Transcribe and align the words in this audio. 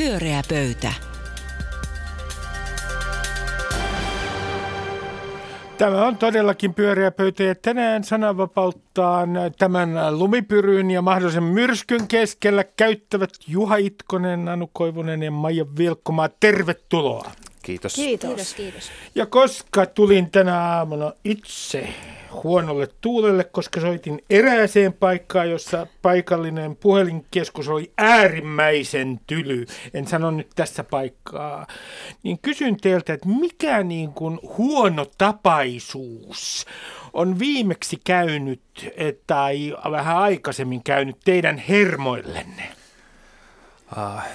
Pyöreä 0.00 0.42
pöytä. 0.48 0.92
Tämä 5.78 6.06
on 6.06 6.16
todellakin 6.16 6.74
pyöreä 6.74 7.10
pöytä 7.10 7.42
ja 7.42 7.54
tänään 7.54 8.04
sananvapauttaan 8.04 9.30
tämän 9.58 10.18
lumipyryn 10.18 10.90
ja 10.90 11.02
mahdollisen 11.02 11.42
myrskyn 11.42 12.08
keskellä 12.08 12.64
käyttävät 12.64 13.30
Juha 13.46 13.76
Itkonen, 13.76 14.48
Anu 14.48 14.70
Koivunen 14.72 15.22
ja 15.22 15.30
Maija 15.30 15.66
Vilkkomaa. 15.78 16.28
Tervetuloa. 16.28 17.30
Kiitos. 17.62 17.94
Kiitos. 17.94 18.28
Kiitos, 18.28 18.54
kiitos. 18.54 18.90
Ja 19.14 19.26
koska 19.26 19.86
tulin 19.86 20.30
tänä 20.30 20.60
aamuna 20.60 21.12
itse 21.24 21.88
huonolle 22.44 22.88
tuulelle, 23.00 23.44
koska 23.44 23.80
soitin 23.80 24.24
erääseen 24.30 24.92
paikkaan, 24.92 25.50
jossa 25.50 25.86
paikallinen 26.02 26.76
puhelinkeskus 26.76 27.68
oli 27.68 27.92
äärimmäisen 27.98 29.20
tyly. 29.26 29.66
En 29.94 30.06
sano 30.06 30.30
nyt 30.30 30.48
tässä 30.54 30.84
paikkaa. 30.84 31.66
Niin 32.22 32.38
kysyn 32.42 32.76
teiltä, 32.76 33.12
että 33.12 33.28
mikä 33.28 33.82
niin 33.82 34.12
kuin 34.12 34.38
huono 34.58 35.06
tapaisuus 35.18 36.66
on 37.12 37.38
viimeksi 37.38 38.00
käynyt 38.04 38.62
tai 39.26 39.76
vähän 39.90 40.16
aikaisemmin 40.16 40.82
käynyt 40.82 41.16
teidän 41.24 41.58
hermoillenne? 41.58 42.68
Ah, 43.96 44.26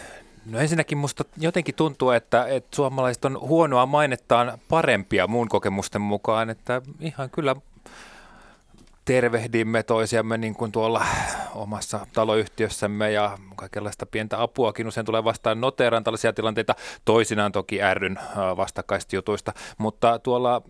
No 0.46 0.60
ensinnäkin 0.60 0.98
musta 0.98 1.26
jotenkin 1.38 1.76
tuntuu, 1.76 2.10
että, 2.10 2.48
että 2.48 2.76
suomalaiset 2.76 3.26
on 3.26 3.40
huonoa 3.42 3.86
mainettaan 3.86 4.58
parempia 4.70 5.28
muun 5.28 5.50
kokemusten 5.50 6.02
mukaan, 6.02 6.50
että 6.50 6.82
ihan 7.00 7.30
kyllä 7.30 7.56
tervehdimme 9.06 9.84
toisiamme 9.84 10.38
niin 10.38 10.56
kuin 10.56 10.72
tuolla 10.72 11.06
omassa 11.56 12.08
taloyhtiössämme 12.14 13.12
ja 13.12 13.38
kaikenlaista 13.56 14.06
pientä 14.06 14.42
apuakin 14.42 14.88
usein 14.88 15.06
tulee 15.06 15.24
vastaan 15.24 15.62
noteeraan 15.62 16.04
tällaisia 16.04 16.34
tilanteita, 16.34 16.76
toisinaan 17.06 17.52
toki 17.52 17.82
ärryn 17.82 18.20
vastakkaista 18.58 19.16
jutuista, 19.16 19.54
mutta 19.78 20.20
tuolla 20.20 20.62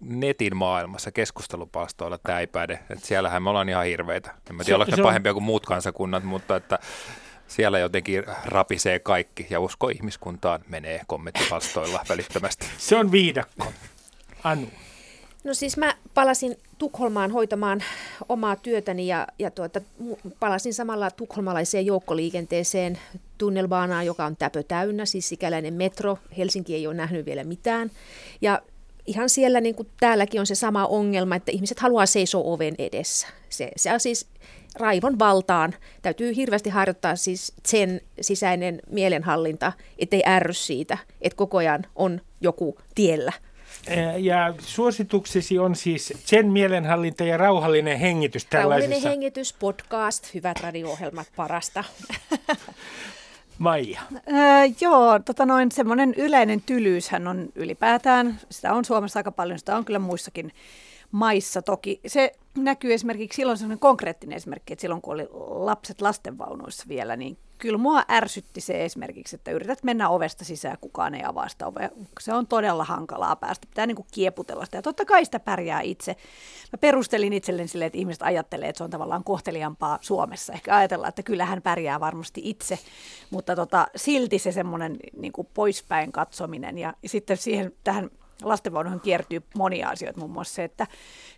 netin 0.00 0.56
maailmassa 0.56 1.12
keskustelupalstoilla 1.12 2.18
tämä 2.18 2.40
ei 2.40 2.46
päde, 2.46 2.78
että 2.90 3.06
siellähän 3.06 3.42
me 3.42 3.50
ollaan 3.50 3.68
ihan 3.68 3.86
hirveitä. 3.86 4.34
En 4.50 4.56
mä 4.56 4.64
tiedä, 4.64 4.76
ollaanko 4.76 5.02
pahempia 5.02 5.32
kuin 5.32 5.44
muut 5.44 5.66
kansakunnat, 5.66 6.24
mutta 6.24 6.56
että 6.56 6.78
siellä 7.54 7.78
jotenkin 7.78 8.24
rapisee 8.44 8.98
kaikki 8.98 9.46
ja 9.50 9.60
usko 9.60 9.88
ihmiskuntaan 9.88 10.60
menee 10.68 11.00
kommenttipalstoilla 11.06 12.00
välittömästi. 12.08 12.66
Se 12.78 12.96
on 12.96 13.12
viidakko. 13.12 13.72
Anu. 14.44 14.66
No 15.44 15.54
siis 15.54 15.76
mä 15.76 15.94
palasin 16.14 16.56
Tukholmaan 16.78 17.30
hoitamaan 17.30 17.82
omaa 18.28 18.56
työtäni 18.56 19.06
ja, 19.06 19.26
ja 19.38 19.50
tuota, 19.50 19.80
palasin 20.40 20.74
samalla 20.74 21.10
tukholmalaiseen 21.10 21.86
joukkoliikenteeseen 21.86 22.98
tunnelbaanaan, 23.38 24.06
joka 24.06 24.24
on 24.24 24.36
täpö 24.36 24.62
täynnä, 24.62 25.06
siis 25.06 25.28
sikäläinen 25.28 25.74
metro. 25.74 26.18
Helsinki 26.36 26.74
ei 26.74 26.86
ole 26.86 26.94
nähnyt 26.94 27.26
vielä 27.26 27.44
mitään. 27.44 27.90
Ja 28.40 28.62
ihan 29.06 29.28
siellä 29.28 29.60
niin 29.60 29.74
kuin 29.74 29.88
täälläkin 30.00 30.40
on 30.40 30.46
se 30.46 30.54
sama 30.54 30.86
ongelma, 30.86 31.36
että 31.36 31.52
ihmiset 31.52 31.78
haluaa 31.78 32.06
seisoa 32.06 32.42
oven 32.44 32.74
edessä. 32.78 33.26
Se, 33.48 33.70
se 33.76 33.92
on 33.92 34.00
siis 34.00 34.26
raivon 34.74 35.18
valtaan. 35.18 35.74
Täytyy 36.02 36.36
hirveästi 36.36 36.70
harjoittaa 36.70 37.16
siis 37.16 37.52
sen 37.66 38.00
sisäinen 38.20 38.80
mielenhallinta, 38.90 39.72
ettei 39.98 40.22
ärry 40.26 40.52
siitä, 40.52 40.98
että 41.20 41.36
koko 41.36 41.58
ajan 41.58 41.86
on 41.96 42.20
joku 42.40 42.78
tiellä. 42.94 43.32
Ja 44.18 44.54
suosituksesi 44.58 45.58
on 45.58 45.76
siis 45.76 46.12
sen 46.24 46.46
mielenhallinta 46.46 47.24
ja 47.24 47.36
rauhallinen 47.36 47.98
hengitys 47.98 48.46
tällaisessa. 48.46 48.90
Rauhallinen 48.90 49.10
hengitys, 49.10 49.52
podcast, 49.52 50.34
hyvät 50.34 50.60
radio-ohjelmat, 50.60 51.26
parasta. 51.36 51.84
Maija. 53.58 54.00
Öö, 54.12 54.34
joo, 54.80 55.18
tota 55.18 55.46
noin, 55.46 55.72
semmoinen 55.72 56.14
yleinen 56.14 56.62
tylyyshän 56.66 57.28
on 57.28 57.48
ylipäätään, 57.54 58.40
sitä 58.50 58.72
on 58.72 58.84
Suomessa 58.84 59.18
aika 59.18 59.32
paljon, 59.32 59.58
sitä 59.58 59.76
on 59.76 59.84
kyllä 59.84 59.98
muissakin 59.98 60.52
maissa 61.14 61.62
toki. 61.62 62.00
Se 62.06 62.32
näkyy 62.58 62.94
esimerkiksi 62.94 63.36
silloin 63.36 63.58
sellainen 63.58 63.78
konkreettinen 63.78 64.36
esimerkki, 64.36 64.72
että 64.72 64.80
silloin 64.80 65.02
kun 65.02 65.14
oli 65.14 65.28
lapset 65.48 66.00
lastenvaunuissa 66.00 66.84
vielä, 66.88 67.16
niin 67.16 67.38
kyllä 67.58 67.78
mua 67.78 68.02
ärsytti 68.10 68.60
se 68.60 68.84
esimerkiksi, 68.84 69.36
että 69.36 69.50
yrität 69.50 69.82
mennä 69.82 70.08
ovesta 70.08 70.44
sisään, 70.44 70.78
kukaan 70.80 71.14
ei 71.14 71.24
avaa 71.24 71.48
sitä 71.48 71.66
ovea. 71.66 71.90
Se 72.20 72.32
on 72.32 72.46
todella 72.46 72.84
hankalaa 72.84 73.36
päästä, 73.36 73.66
pitää 73.66 73.86
niin 73.86 73.96
kuin 73.96 74.06
kieputella 74.12 74.64
sitä 74.64 74.78
ja 74.78 74.82
totta 74.82 75.04
kai 75.04 75.24
sitä 75.24 75.40
pärjää 75.40 75.80
itse. 75.80 76.16
Mä 76.72 76.78
perustelin 76.78 77.32
itselleni 77.32 77.68
silleen, 77.68 77.86
että 77.86 77.98
ihmiset 77.98 78.22
ajattelee, 78.22 78.68
että 78.68 78.78
se 78.78 78.84
on 78.84 78.90
tavallaan 78.90 79.24
kohteliampaa 79.24 79.98
Suomessa. 80.00 80.52
Ehkä 80.52 80.76
ajatellaan, 80.76 81.08
että 81.08 81.22
kyllähän 81.22 81.62
pärjää 81.62 82.00
varmasti 82.00 82.40
itse, 82.44 82.78
mutta 83.30 83.56
tota, 83.56 83.86
silti 83.96 84.38
se 84.38 84.52
semmoinen 84.52 84.96
niin 85.16 85.32
poispäin 85.54 86.12
katsominen 86.12 86.78
ja 86.78 86.94
sitten 87.06 87.36
siihen 87.36 87.72
tähän 87.84 88.10
lastenvaunuihin 88.48 89.00
kiertyy 89.00 89.42
monia 89.56 89.88
asioita, 89.88 90.18
muun 90.20 90.30
muassa 90.30 90.54
se, 90.54 90.64
että 90.64 90.86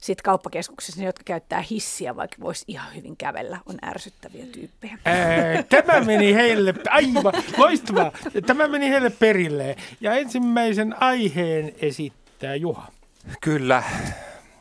sit 0.00 0.22
kauppakeskuksissa 0.22 1.00
ne, 1.00 1.06
jotka 1.06 1.22
käyttää 1.24 1.64
hissiä, 1.70 2.16
vaikka 2.16 2.36
voisi 2.40 2.64
ihan 2.68 2.94
hyvin 2.94 3.16
kävellä, 3.16 3.58
on 3.66 3.76
ärsyttäviä 3.84 4.46
tyyppejä. 4.46 4.98
Ää, 5.04 5.62
tämä 5.62 6.00
meni 6.00 6.34
heille, 6.34 6.74
aivan 6.90 7.32
loistavaa, 7.58 8.12
tämä 8.46 8.68
meni 8.68 8.90
heille 8.90 9.10
perille. 9.10 9.76
Ja 10.00 10.14
ensimmäisen 10.14 11.02
aiheen 11.02 11.72
esittää 11.80 12.54
Juha. 12.54 12.86
Kyllä, 13.40 13.82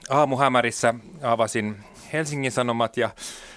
aamuhämärissä 0.09 0.93
avasin 1.21 1.77
Helsingin 2.13 2.51
Sanomat 2.51 2.97
ja 2.97 3.09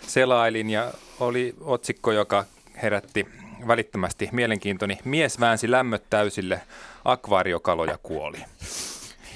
selailin 0.07 0.71
ja 0.71 0.93
oli 1.21 1.55
otsikko, 1.61 2.13
joka 2.13 2.45
herätti 2.83 3.27
välittömästi 3.67 4.29
mielenkiintoni. 4.33 4.99
Mies 5.05 5.41
väänsi 5.41 5.71
lämmöt 5.71 6.03
täysille, 6.11 6.61
akvaariokaloja 7.05 7.99
kuoli. 8.03 8.39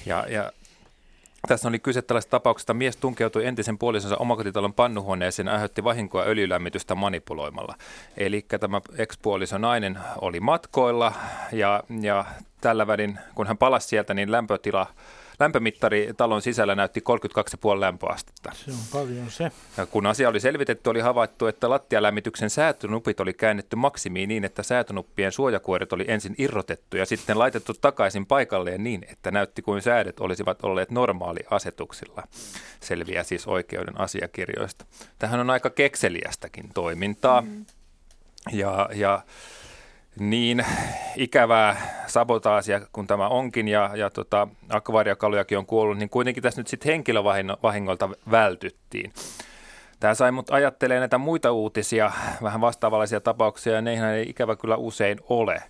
Ja, 0.06 0.27
ja 0.28 0.53
tässä 1.49 1.69
oli 1.69 1.78
kyse 1.78 2.03
tällaista 2.03 2.31
tapauksesta. 2.31 2.75
Mies 2.75 2.97
tunkeutui 2.97 3.47
entisen 3.47 3.78
puolisonsa 3.78 4.16
omakotitalon 4.16 4.75
pannuhuoneeseen 4.75 5.47
ja 5.47 5.53
aiheutti 5.53 5.84
vahinkoa 5.84 6.25
öljylämmitystä 6.25 6.94
manipuloimalla. 6.94 7.75
Eli 8.16 8.47
tämä 8.61 8.81
ekspuoliso 8.99 9.59
nainen 9.59 9.99
oli 10.21 10.41
matkoilla 10.41 11.12
ja, 11.53 11.82
ja 12.00 12.25
tällä 12.61 12.87
välin, 12.87 13.19
kun 13.34 13.47
hän 13.47 13.59
palasi 13.59 13.88
sieltä, 13.88 14.15
niin 14.15 14.32
lämpötila 14.32 14.87
Lämpömittari 15.42 16.10
talon 16.16 16.42
sisällä 16.42 16.75
näytti 16.75 17.03
32,5 17.75 17.80
lämpöastetta. 17.80 18.53
Se 18.54 18.70
on 18.70 18.76
paljon 18.92 19.30
se. 19.30 19.53
Ja 19.76 19.86
kun 19.86 20.06
asia 20.06 20.28
oli 20.28 20.41
selvitetty, 20.41 20.91
oli 20.91 21.00
havaittu, 21.00 21.47
että 21.47 21.70
lattialämmityksen 21.70 22.50
säätönupit 22.50 23.20
oli 23.20 23.34
käännetty 23.34 23.76
maksimiin 23.76 24.28
niin, 24.28 24.44
että 24.44 24.62
säätönuppien 24.62 25.32
suojakuoret 25.32 25.92
oli 25.92 26.04
ensin 26.08 26.34
irrotettu 26.38 26.97
ja 26.97 27.06
sitten 27.06 27.38
laitettu 27.38 27.75
takaisin 27.75 28.26
paikalleen 28.26 28.84
niin, 28.84 29.06
että 29.10 29.31
näytti 29.31 29.62
kuin 29.62 29.82
säädet 29.82 30.20
olisivat 30.20 30.64
olleet 30.64 30.91
normaaliasetuksilla. 30.91 32.22
Selviää 32.81 33.22
siis 33.22 33.47
oikeuden 33.47 34.00
asiakirjoista. 34.00 34.84
Tähän 35.19 35.41
on 35.41 35.50
aika 35.50 35.70
kekseliästäkin 35.70 36.70
toimintaa. 36.75 37.41
Mm. 37.41 37.66
Ja, 38.52 38.88
ja 38.94 39.22
niin 40.19 40.66
ikävää 41.16 42.01
sabotaasia 42.12 42.81
kun 42.93 43.06
tämä 43.06 43.28
onkin 43.28 43.69
ja, 43.69 43.91
ja 43.95 44.11
tota, 44.11 44.49
akvaariakalujakin 44.69 45.59
on 45.59 45.67
kuollut, 45.67 45.99
niin 45.99 46.11
kuitenkin 46.11 46.43
tässä 46.43 46.61
nyt 46.61 46.69
sitten 46.69 46.93
henkilövahingolta 46.93 48.09
vältyttiin. 48.31 49.12
Tämä 50.00 50.15
sai 50.15 50.33
mut 50.33 50.50
ajattelee 50.50 50.99
näitä 50.99 51.19
muita 51.19 51.53
uutisia, 51.53 52.12
vähän 52.43 52.61
vastaavallisia 52.61 53.21
tapauksia, 53.21 53.73
ja 53.73 53.83
neihän 53.83 54.15
ei 54.15 54.28
ikävä 54.28 54.56
kyllä 54.56 54.77
usein 54.77 55.19
ole. 55.28 55.62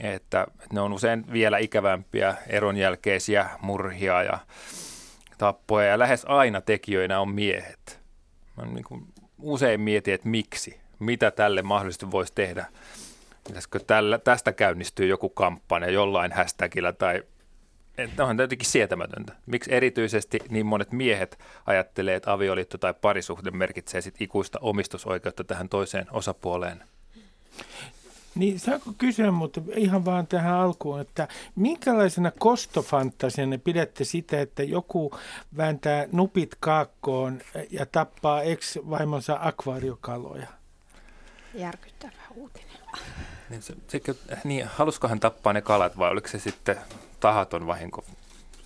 Että 0.00 0.46
ne 0.72 0.80
on 0.80 0.92
usein 0.92 1.24
vielä 1.32 1.58
ikävämpiä 1.58 2.34
eronjälkeisiä 2.46 3.46
murhia 3.60 4.22
ja 4.22 4.38
tappoja, 5.38 5.86
ja 5.86 5.98
lähes 5.98 6.24
aina 6.24 6.60
tekijöinä 6.60 7.20
on 7.20 7.28
miehet. 7.28 8.00
Mä 8.56 8.66
niin 8.66 8.84
kuin 8.84 9.06
usein 9.42 9.80
mietin, 9.80 10.14
että 10.14 10.28
miksi, 10.28 10.80
mitä 10.98 11.30
tälle 11.30 11.62
mahdollisesti 11.62 12.10
voisi 12.10 12.32
tehdä. 12.34 12.66
Pitäisikö 13.48 13.80
tällä, 13.86 14.18
tästä 14.18 14.52
käynnistyy 14.52 15.06
joku 15.06 15.28
kampanja 15.28 15.90
jollain 15.90 16.32
hashtagillä 16.32 16.92
tai 16.92 17.22
että 17.98 18.22
onhan 18.22 18.38
jotenkin 18.38 18.68
sietämätöntä. 18.68 19.32
Miksi 19.46 19.74
erityisesti 19.74 20.38
niin 20.48 20.66
monet 20.66 20.92
miehet 20.92 21.38
ajattelee, 21.66 22.14
että 22.14 22.32
avioliitto 22.32 22.78
tai 22.78 22.94
parisuhde 23.00 23.50
merkitsee 23.50 24.00
sit 24.00 24.20
ikuista 24.20 24.58
omistusoikeutta 24.62 25.44
tähän 25.44 25.68
toiseen 25.68 26.06
osapuoleen? 26.10 26.82
Niin 28.34 28.60
saako 28.60 28.92
kysyä, 28.98 29.30
mutta 29.30 29.60
ihan 29.76 30.04
vaan 30.04 30.26
tähän 30.26 30.54
alkuun, 30.54 31.00
että 31.00 31.28
minkälaisena 31.56 32.32
kostofantasiana 32.38 33.58
pidätte 33.58 34.04
sitä, 34.04 34.40
että 34.40 34.62
joku 34.62 35.18
vääntää 35.56 36.06
nupit 36.12 36.54
kaakkoon 36.60 37.40
ja 37.70 37.86
tappaa 37.86 38.42
ex-vaimonsa 38.42 39.38
akvaariokaloja? 39.40 40.46
Järkyttävä 41.54 42.12
uutinen. 42.34 42.68
Niin, 43.50 43.62
se, 43.62 43.74
se, 43.88 44.00
niin, 44.44 44.66
halusko 44.66 45.08
hän 45.08 45.20
tappaa 45.20 45.52
ne 45.52 45.62
kalat 45.62 45.98
vai 45.98 46.10
oliko 46.10 46.28
se 46.28 46.38
sitten 46.38 46.76
tahaton 47.20 47.66
vahinko? 47.66 48.04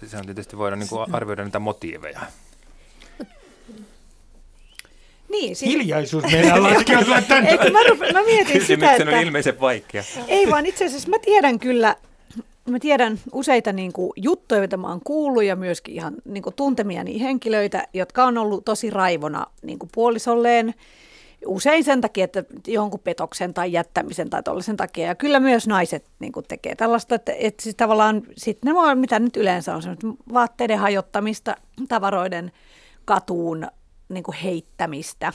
Se 0.06 0.16
on 0.16 0.24
tietysti 0.24 0.58
voidaan 0.58 0.78
niin 0.78 0.88
kuin 0.88 1.14
arvioida 1.14 1.44
niitä 1.44 1.58
motiiveja. 1.58 2.20
Niin, 5.28 5.56
siis, 5.56 5.70
Hiljaisuus 5.72 6.24
meidän 6.24 6.62
laskeutua 6.72 7.22
tänne. 7.22 7.50
ei, 7.50 7.58
kun 7.58 7.72
mä, 7.72 7.78
rupe, 7.88 8.12
mä 8.12 8.22
mietin 8.22 8.46
sitä, 8.46 8.58
Kysymyksen 8.58 9.08
on 9.08 9.14
että... 9.14 9.20
ilmeisen 9.20 9.60
vaikea. 9.60 10.02
Ei 10.28 10.50
vaan 10.50 10.66
itse 10.66 10.86
asiassa 10.86 11.08
mä 11.08 11.18
tiedän 11.18 11.58
kyllä, 11.58 11.96
mä 12.70 12.78
tiedän 12.78 13.20
useita 13.32 13.72
niin 13.72 13.92
kuin, 13.92 14.12
juttuja, 14.16 14.60
mitä 14.60 14.76
mä 14.76 14.88
oon 14.88 15.00
kuullut 15.04 15.44
ja 15.44 15.56
myöskin 15.56 15.94
ihan 15.94 16.14
niin 16.24 16.42
kuin, 16.42 16.54
tuntemiani 16.54 17.20
henkilöitä, 17.20 17.88
jotka 17.94 18.24
on 18.24 18.38
ollut 18.38 18.64
tosi 18.64 18.90
raivona 18.90 19.46
niin 19.62 19.78
kuin, 19.78 19.90
puolisolleen. 19.94 20.74
Usein 21.46 21.84
sen 21.84 22.00
takia, 22.00 22.24
että 22.24 22.44
jonkun 22.66 23.00
petoksen 23.00 23.54
tai 23.54 23.72
jättämisen 23.72 24.30
tai 24.30 24.42
tollaisen 24.42 24.76
takia. 24.76 25.06
Ja 25.06 25.14
kyllä 25.14 25.40
myös 25.40 25.66
naiset 25.66 26.04
niin 26.18 26.32
kuin, 26.32 26.46
tekee 26.48 26.74
tällaista, 26.74 27.14
että, 27.14 27.32
että 27.38 27.62
siis 27.62 27.74
tavallaan 27.74 28.22
sitten 28.36 28.74
ne 28.74 28.94
mitä 28.94 29.18
nyt 29.18 29.36
yleensä 29.36 29.74
on, 29.74 29.82
vaatteiden 30.32 30.78
hajottamista, 30.78 31.56
tavaroiden 31.88 32.52
katuun 33.04 33.66
niin 34.08 34.24
kuin 34.24 34.36
heittämistä. 34.44 35.32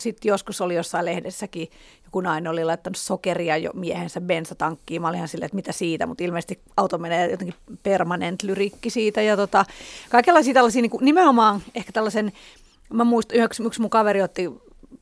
Sitten 0.00 0.28
joskus 0.28 0.60
oli 0.60 0.74
jossain 0.74 1.04
lehdessäkin, 1.04 1.68
joku 2.04 2.20
nainen 2.20 2.52
oli 2.52 2.64
laittanut 2.64 2.96
sokeria 2.96 3.56
jo 3.56 3.70
miehensä 3.74 4.20
bensatankkiin. 4.20 5.02
Mä 5.02 5.08
olin 5.08 5.16
ihan 5.16 5.28
silleen, 5.28 5.46
että 5.46 5.56
mitä 5.56 5.72
siitä, 5.72 6.06
mutta 6.06 6.24
ilmeisesti 6.24 6.60
auto 6.76 6.98
menee 6.98 7.30
jotenkin 7.30 7.54
permanent 7.82 8.42
lyrikki 8.42 8.90
siitä. 8.90 9.22
Ja 9.22 9.36
tota, 9.36 9.64
kaikenlaisia 10.10 10.54
tällaisia 10.54 10.82
niin 10.82 10.90
kuin, 10.90 11.04
nimenomaan 11.04 11.62
ehkä 11.74 11.92
tällaisen, 11.92 12.32
mä 12.92 13.04
muistan, 13.04 13.38
yksi, 13.38 13.62
yksi 13.62 13.80
mun 13.80 13.90
kaveri 13.90 14.22
otti 14.22 14.50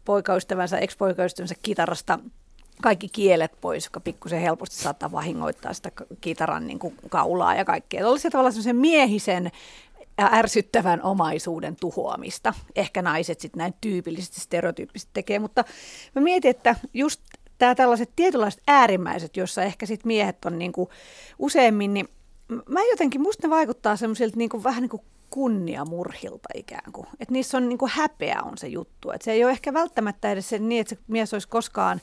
poikaystävänsä, 0.04 0.78
ex-poikaystävänsä 0.78 1.54
kitarasta 1.62 2.18
kaikki 2.82 3.08
kielet 3.08 3.52
pois, 3.60 3.84
joka 3.84 4.00
pikkusen 4.00 4.40
helposti 4.40 4.76
saattaa 4.76 5.12
vahingoittaa 5.12 5.72
sitä 5.72 5.90
kitaran 6.20 6.66
niin 6.66 6.78
kuin, 6.78 6.94
kaulaa 7.08 7.54
ja 7.54 7.64
kaikkea. 7.64 8.18
Se 8.18 8.30
tavallaan 8.30 8.52
semmoisen 8.52 8.76
miehisen 8.76 9.50
ärsyttävän 10.20 11.02
omaisuuden 11.02 11.76
tuhoamista. 11.76 12.54
Ehkä 12.76 13.02
naiset 13.02 13.40
sitten 13.40 13.58
näin 13.58 13.74
tyypillisesti, 13.80 14.40
stereotyyppisesti 14.40 15.10
tekee, 15.14 15.38
mutta 15.38 15.64
mä 16.14 16.22
mietin, 16.22 16.50
että 16.50 16.76
just 16.94 17.20
tämä 17.58 17.74
tällaiset 17.74 18.10
tietynlaiset 18.16 18.62
äärimmäiset, 18.66 19.36
joissa 19.36 19.62
ehkä 19.62 19.86
sitten 19.86 20.08
miehet 20.08 20.44
on 20.44 20.58
niinku 20.58 20.90
useammin, 21.38 21.94
niin 21.94 22.08
mä 22.68 22.80
jotenkin, 22.90 23.20
musta 23.20 23.46
ne 23.46 23.50
vaikuttaa 23.50 23.96
semmoisilta 23.96 24.36
niinku, 24.36 24.64
vähän 24.64 24.82
niin 24.82 24.90
kuin 24.90 25.02
kunniamurhilta 25.30 26.48
ikään 26.54 26.92
kuin. 26.92 27.06
Että 27.20 27.32
niissä 27.32 27.56
on 27.56 27.68
niinku 27.68 27.88
häpeä 27.92 28.40
on 28.44 28.58
se 28.58 28.68
juttu. 28.68 29.10
Että 29.10 29.24
se 29.24 29.32
ei 29.32 29.44
ole 29.44 29.52
ehkä 29.52 29.72
välttämättä 29.72 30.32
edes 30.32 30.48
se 30.48 30.58
niin, 30.58 30.80
että 30.80 30.94
se 30.94 31.00
mies 31.08 31.32
olisi 31.32 31.48
koskaan 31.48 32.00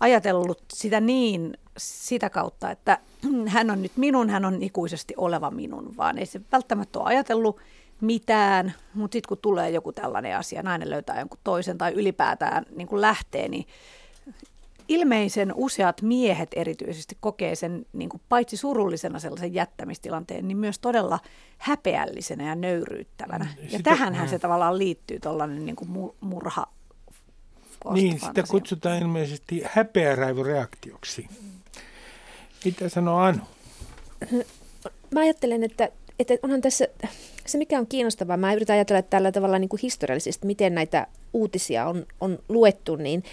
ajatellut 0.00 0.62
sitä 0.72 1.00
niin 1.00 1.58
sitä 1.78 2.30
kautta, 2.30 2.70
että 2.70 2.98
hän 3.46 3.70
on 3.70 3.82
nyt 3.82 3.92
minun, 3.96 4.30
hän 4.30 4.44
on 4.44 4.62
ikuisesti 4.62 5.14
oleva 5.16 5.50
minun, 5.50 5.96
vaan 5.96 6.18
ei 6.18 6.26
se 6.26 6.40
välttämättä 6.52 6.98
ole 6.98 7.08
ajatellut 7.08 7.60
mitään, 8.00 8.74
mutta 8.94 9.12
sitten 9.12 9.28
kun 9.28 9.38
tulee 9.42 9.70
joku 9.70 9.92
tällainen 9.92 10.36
asia, 10.36 10.62
nainen 10.62 10.90
löytää 10.90 11.18
jonkun 11.18 11.40
toisen 11.44 11.78
tai 11.78 11.92
ylipäätään 11.92 12.66
niin 12.76 12.88
kuin 12.88 13.00
lähtee, 13.00 13.48
niin 13.48 13.66
ilmeisen 14.88 15.52
useat 15.54 16.02
miehet 16.02 16.48
erityisesti 16.56 17.16
kokee 17.20 17.54
sen 17.54 17.86
niin 17.92 18.08
kuin 18.08 18.20
paitsi 18.28 18.56
surullisena 18.56 19.18
sellaisen 19.18 19.54
jättämistilanteen, 19.54 20.48
niin 20.48 20.56
myös 20.56 20.78
todella 20.78 21.18
häpeällisenä 21.58 22.48
ja 22.48 22.54
nöyryyttävänä. 22.54 23.46
Ja 23.62 23.70
sitä, 23.70 23.82
tähänhän 23.82 24.28
se 24.28 24.38
tavallaan 24.38 24.78
liittyy 24.78 25.20
tuollainen 25.20 25.66
niin 25.66 25.76
kuin 25.76 26.12
murha. 26.20 26.66
Niin, 27.90 28.20
sitä 28.20 28.42
kutsutaan 28.50 28.98
ilmeisesti 28.98 29.62
häpeäraivoreaktioksi. 29.64 31.28
Mitä 32.64 32.88
sanoo 32.88 33.18
Anu? 33.18 33.40
Mä 35.10 35.20
ajattelen, 35.20 35.64
että, 35.64 35.88
että 36.18 36.34
onhan 36.42 36.60
tässä 36.60 36.88
se, 37.46 37.58
mikä 37.58 37.78
on 37.78 37.86
kiinnostavaa, 37.86 38.36
mä 38.36 38.54
yritän 38.54 38.74
ajatella 38.74 39.02
tällä 39.02 39.32
tavalla 39.32 39.58
niin 39.58 39.68
kuin 39.68 39.80
historiallisesti, 39.82 40.46
miten 40.46 40.74
näitä 40.74 41.06
uutisia 41.32 41.86
on, 41.86 42.06
on 42.20 42.38
luettu, 42.48 42.96
niin 42.96 43.24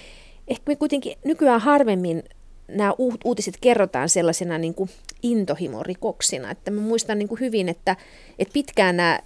ehkä 0.47 0.63
me 0.67 0.75
kuitenkin 0.75 1.17
nykyään 1.25 1.61
harvemmin 1.61 2.23
nämä 2.67 2.93
uutiset 3.25 3.57
kerrotaan 3.61 4.09
sellaisena 4.09 4.57
niin 4.57 4.73
kuin 4.73 4.89
intohimorikoksina. 5.23 6.51
Että 6.51 6.71
mä 6.71 6.81
muistan 6.81 7.19
niin 7.19 7.29
kuin 7.29 7.39
hyvin, 7.39 7.69
että, 7.69 7.95
että 8.39 8.53
pitkään 8.53 8.97
nämä 8.97 9.19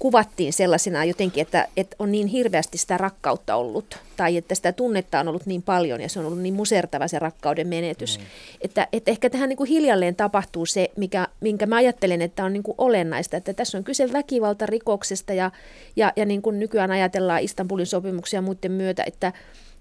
kuvattiin 0.00 0.52
sellaisena 0.52 1.04
jotenkin, 1.04 1.42
että, 1.42 1.68
että 1.76 1.96
on 1.98 2.12
niin 2.12 2.26
hirveästi 2.26 2.78
sitä 2.78 2.98
rakkautta 2.98 3.54
ollut, 3.54 3.98
tai 4.16 4.36
että 4.36 4.54
sitä 4.54 4.72
tunnetta 4.72 5.20
on 5.20 5.28
ollut 5.28 5.46
niin 5.46 5.62
paljon, 5.62 6.00
ja 6.00 6.08
se 6.08 6.20
on 6.20 6.26
ollut 6.26 6.40
niin 6.40 6.54
musertava 6.54 7.08
se 7.08 7.18
rakkauden 7.18 7.68
menetys. 7.68 8.18
Mm. 8.18 8.24
Että, 8.60 8.88
että 8.92 9.10
ehkä 9.10 9.30
tähän 9.30 9.48
niin 9.48 9.56
kuin 9.56 9.68
hiljalleen 9.68 10.16
tapahtuu 10.16 10.66
se, 10.66 10.90
mikä, 10.96 11.28
minkä 11.40 11.66
mä 11.66 11.76
ajattelen, 11.76 12.22
että 12.22 12.44
on 12.44 12.52
niin 12.52 12.62
kuin 12.62 12.74
olennaista, 12.78 13.36
että 13.36 13.54
tässä 13.54 13.78
on 13.78 13.84
kyse 13.84 14.12
väkivaltarikoksesta, 14.12 15.32
ja, 15.32 15.50
ja, 15.96 16.12
ja 16.16 16.24
niin 16.24 16.42
kuin 16.42 16.58
nykyään 16.58 16.90
ajatellaan 16.90 17.42
Istanbulin 17.42 17.86
sopimuksia 17.86 18.38
ja 18.38 18.42
muiden 18.42 18.72
myötä, 18.72 19.04
että 19.06 19.32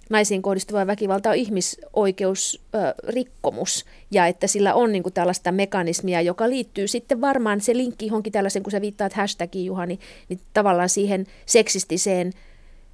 naisiin 0.10 0.42
kohdistuva 0.42 0.88
väkivalta 0.88 1.30
on 1.30 1.36
ihmisoikeusrikkomus 1.36 3.86
ja 4.12 4.28
että 4.28 4.48
sillä 4.48 4.74
on 4.74 4.92
niin 4.92 5.04
kuin 5.04 5.14
tällaista 5.14 5.52
mekanismia, 5.52 6.22
joka 6.22 6.50
liittyy 6.50 6.88
sitten 6.88 7.22
varmaan 7.22 7.62
se 7.62 7.78
linkki 7.78 8.08
johonkin 8.08 8.34
tällaisen, 8.34 8.64
kun 8.64 8.72
sä 8.72 8.82
viittaat 8.82 9.14
hashtagiin 9.14 9.66
Juhani, 9.66 10.00
niin 10.30 10.40
tavallaan 10.54 10.90
siihen 10.90 11.26
seksistiseen 11.46 12.34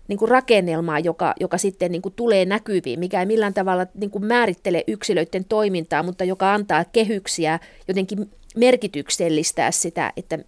niin 0.08 0.20
kuin 0.20 0.30
rakennelmaan, 0.30 1.04
joka, 1.04 1.34
joka 1.40 1.58
sitten 1.58 1.92
niin 1.92 2.02
kuin 2.02 2.14
tulee 2.16 2.46
näkyviin, 2.46 3.00
mikä 3.00 3.20
ei 3.20 3.26
millään 3.26 3.54
tavalla 3.54 3.86
niin 3.94 4.12
kuin 4.12 4.26
määrittele 4.26 4.84
yksilöiden 4.88 5.46
toimintaa, 5.46 6.04
mutta 6.04 6.24
joka 6.24 6.54
antaa 6.54 6.86
kehyksiä 6.86 7.60
jotenkin 7.88 8.30
merkityksellistää 8.56 9.72
sitä, 9.72 10.14
että 10.18 10.40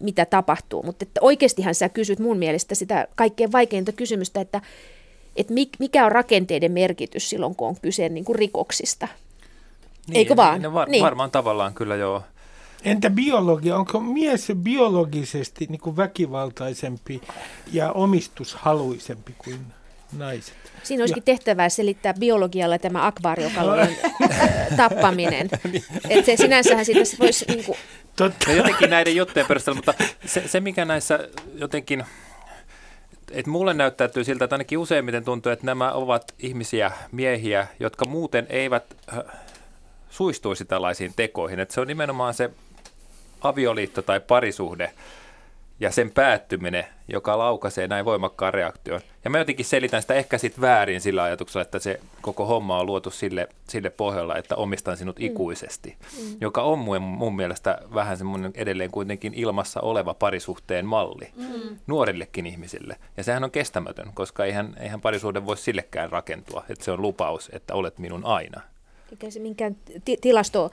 mitä 0.00 0.24
tapahtuu. 0.24 0.82
Mutta 0.82 1.02
että 1.02 1.20
oikeastihan 1.20 1.74
sä 1.74 1.88
kysyt 1.88 2.18
mun 2.18 2.38
mielestä 2.38 2.74
sitä 2.74 3.08
kaikkein 3.16 3.52
vaikeinta 3.52 3.92
kysymystä, 3.92 4.40
että 4.40 4.60
että 5.36 5.54
mikä 5.78 6.06
on 6.06 6.12
rakenteiden 6.12 6.72
merkitys 6.72 7.30
silloin, 7.30 7.56
kun 7.56 7.68
on 7.68 7.76
kyse 7.82 8.08
niin 8.08 8.24
kuin 8.24 8.36
rikoksista. 8.36 9.08
Niin, 10.08 10.16
Eikö 10.16 10.36
vaan? 10.36 10.62
No 10.62 10.72
var, 10.72 10.88
niin. 10.88 11.02
Varmaan 11.02 11.30
tavallaan 11.30 11.74
kyllä 11.74 11.96
joo. 11.96 12.22
Entä 12.84 13.10
biologia? 13.10 13.76
Onko 13.76 14.00
mies 14.00 14.52
biologisesti 14.54 15.66
niin 15.68 15.80
kuin 15.80 15.96
väkivaltaisempi 15.96 17.20
ja 17.72 17.92
omistushaluisempi 17.92 19.34
kuin 19.38 19.60
naiset? 20.12 20.54
Siinä 20.82 21.02
olisikin 21.02 21.20
ja. 21.20 21.24
tehtävää 21.24 21.68
selittää 21.68 22.14
biologialla 22.14 22.78
tämä 22.78 23.06
akvaariokalojen 23.06 23.96
tappaminen. 24.76 25.50
Että 26.08 26.26
se 26.26 26.36
sinänsähän 26.36 26.84
siitä 26.84 27.00
voisi... 27.20 27.44
Niin 27.48 27.64
kuin... 27.64 27.78
Totta. 28.16 28.50
No 28.50 28.56
jotenkin 28.56 28.90
näiden 28.90 29.16
juttujen 29.16 29.46
perusteella, 29.46 29.78
mutta 29.78 30.04
se, 30.26 30.48
se 30.48 30.60
mikä 30.60 30.84
näissä 30.84 31.28
jotenkin 31.54 32.04
et 33.30 33.46
mulle 33.46 33.74
näyttäytyy 33.74 34.24
siltä, 34.24 34.44
että 34.44 34.54
ainakin 34.54 34.78
useimmiten 34.78 35.24
tuntuu, 35.24 35.52
että 35.52 35.66
nämä 35.66 35.92
ovat 35.92 36.34
ihmisiä, 36.38 36.92
miehiä, 37.12 37.66
jotka 37.80 38.04
muuten 38.04 38.46
eivät 38.48 38.96
äh, 39.12 39.24
suistuisi 40.10 40.64
tällaisiin 40.64 41.12
tekoihin. 41.16 41.60
Et 41.60 41.70
se 41.70 41.80
on 41.80 41.86
nimenomaan 41.86 42.34
se 42.34 42.50
avioliitto 43.40 44.02
tai 44.02 44.20
parisuhde, 44.20 44.92
ja 45.80 45.90
sen 45.90 46.10
päättyminen, 46.10 46.84
joka 47.08 47.38
laukaisee 47.38 47.88
näin 47.88 48.04
voimakkaan 48.04 48.54
reaktion. 48.54 49.00
Ja 49.24 49.30
mä 49.30 49.38
jotenkin 49.38 49.64
selitän 49.64 50.02
sitä 50.02 50.14
ehkä 50.14 50.38
sitten 50.38 50.60
väärin 50.60 51.00
sillä 51.00 51.22
ajatuksella, 51.22 51.62
että 51.62 51.78
se 51.78 52.00
koko 52.20 52.46
homma 52.46 52.78
on 52.78 52.86
luotu 52.86 53.10
sille, 53.10 53.48
sille 53.68 53.90
pohjalla, 53.90 54.36
että 54.36 54.56
omistan 54.56 54.96
sinut 54.96 55.18
mm. 55.18 55.24
ikuisesti, 55.24 55.96
mm. 56.00 56.36
joka 56.40 56.62
on 56.62 56.78
mun, 56.78 57.02
mun 57.02 57.36
mielestä 57.36 57.78
vähän 57.94 58.16
semmoinen 58.16 58.52
edelleen 58.54 58.90
kuitenkin 58.90 59.34
ilmassa 59.34 59.80
oleva 59.80 60.14
parisuhteen 60.14 60.86
malli 60.86 61.28
mm. 61.36 61.78
nuorillekin 61.86 62.46
ihmisille. 62.46 62.96
Ja 63.16 63.24
sehän 63.24 63.44
on 63.44 63.50
kestämätön, 63.50 64.10
koska 64.14 64.44
eihän, 64.44 64.76
eihän 64.80 65.00
parisuhde 65.00 65.46
voi 65.46 65.56
sillekään 65.56 66.10
rakentua, 66.10 66.64
että 66.68 66.84
se 66.84 66.92
on 66.92 67.02
lupaus, 67.02 67.50
että 67.52 67.74
olet 67.74 67.98
minun 67.98 68.24
aina. 68.24 68.60
Eikä 69.10 69.30
se 69.30 69.40
minkään 69.40 69.74
t- 69.74 70.20
tilasto 70.20 70.70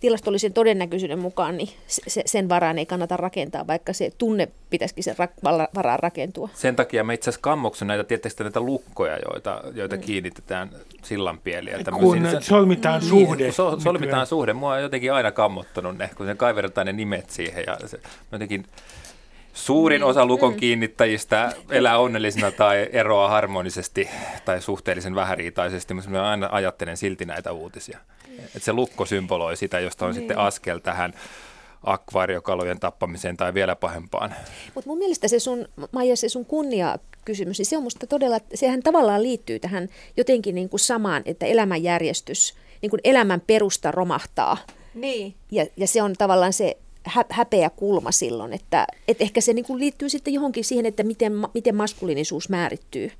tilastollisen 0.00 0.52
todennäköisyyden 0.52 1.18
mukaan, 1.18 1.56
niin 1.56 1.68
se, 1.86 2.22
sen 2.26 2.48
varaan 2.48 2.78
ei 2.78 2.86
kannata 2.86 3.16
rakentaa, 3.16 3.66
vaikka 3.66 3.92
se 3.92 4.10
tunne 4.18 4.48
pitäisikin 4.70 5.04
sen 5.04 5.14
ra- 5.14 5.68
varaan 5.74 5.98
rakentua. 5.98 6.48
Sen 6.54 6.76
takia 6.76 7.04
mä 7.04 7.12
itse 7.12 7.30
asiassa 7.30 7.42
kammoksun 7.42 7.88
näitä, 7.88 8.04
tietysti 8.04 8.44
näitä 8.44 8.60
lukkoja, 8.60 9.18
joita, 9.32 9.62
joita 9.74 9.96
mm. 9.96 10.02
kiinnitetään 10.02 10.70
sillanpieliä. 11.02 11.78
Kun 11.98 12.18
solmitaan 12.40 13.00
niin, 13.00 13.08
suhde. 13.08 13.44
Kun 13.44 13.52
so, 13.52 13.80
solmitaan 13.80 14.26
suhde. 14.26 14.52
Mua 14.52 14.72
on 14.72 14.82
jotenkin 14.82 15.12
aina 15.12 15.32
kammottanut 15.32 15.98
ne, 15.98 16.10
kun 16.16 16.26
se 16.26 16.34
kaiveretaan 16.34 16.86
ne 16.86 16.92
nimet 16.92 17.30
siihen. 17.30 17.64
Ja 17.66 17.78
se, 17.88 18.00
jotenkin, 18.32 18.64
Suurin 19.58 20.04
osa 20.04 20.26
lukon 20.26 20.54
kiinnittäjistä 20.54 21.52
elää 21.70 21.98
onnellisena 21.98 22.50
tai 22.50 22.88
eroaa 22.92 23.28
harmonisesti 23.28 24.08
tai 24.44 24.62
suhteellisen 24.62 25.14
vähäriitaisesti, 25.14 25.94
mutta 25.94 26.10
mä 26.10 26.30
aina 26.30 26.48
ajattelen 26.52 26.96
silti 26.96 27.24
näitä 27.24 27.52
uutisia. 27.52 27.98
Että 28.38 28.58
se 28.58 28.72
lukko 28.72 29.06
symboloi 29.06 29.56
sitä, 29.56 29.80
josta 29.80 30.06
on 30.06 30.10
niin. 30.10 30.20
sitten 30.20 30.38
askel 30.38 30.78
tähän 30.78 31.14
akvaariokalojen 31.84 32.80
tappamiseen 32.80 33.36
tai 33.36 33.54
vielä 33.54 33.76
pahempaan. 33.76 34.34
Mutta 34.74 34.90
mun 34.90 34.98
mielestä 34.98 35.28
se 35.28 35.38
sun, 35.38 35.68
Maija, 35.92 36.16
se 36.16 36.28
sun 36.28 36.44
kunnia-kysymys, 36.44 37.58
niin 37.58 37.66
se 37.66 37.76
on 37.76 37.82
musta 37.82 38.06
todella, 38.06 38.38
sehän 38.54 38.82
tavallaan 38.82 39.22
liittyy 39.22 39.58
tähän 39.58 39.88
jotenkin 40.16 40.54
niin 40.54 40.68
kuin 40.68 40.80
samaan, 40.80 41.22
että 41.24 41.46
elämänjärjestys, 41.46 42.54
niin 42.82 42.90
kuin 42.90 43.00
elämän 43.04 43.42
perusta 43.46 43.90
romahtaa. 43.90 44.56
Niin. 44.94 45.34
Ja, 45.50 45.66
ja 45.76 45.86
se 45.86 46.02
on 46.02 46.14
tavallaan 46.18 46.52
se, 46.52 46.76
häpeä 47.30 47.70
kulma 47.70 48.12
silloin, 48.12 48.52
että, 48.52 48.86
että 49.08 49.24
ehkä 49.24 49.40
se 49.40 49.52
niin 49.52 49.64
kuin 49.64 49.78
liittyy 49.78 50.08
sitten 50.08 50.34
johonkin 50.34 50.64
siihen, 50.64 50.86
että 50.86 51.02
miten, 51.02 51.32
miten 51.54 51.74
maskuliinisuus 51.74 52.48
määrittyy. 52.48 53.10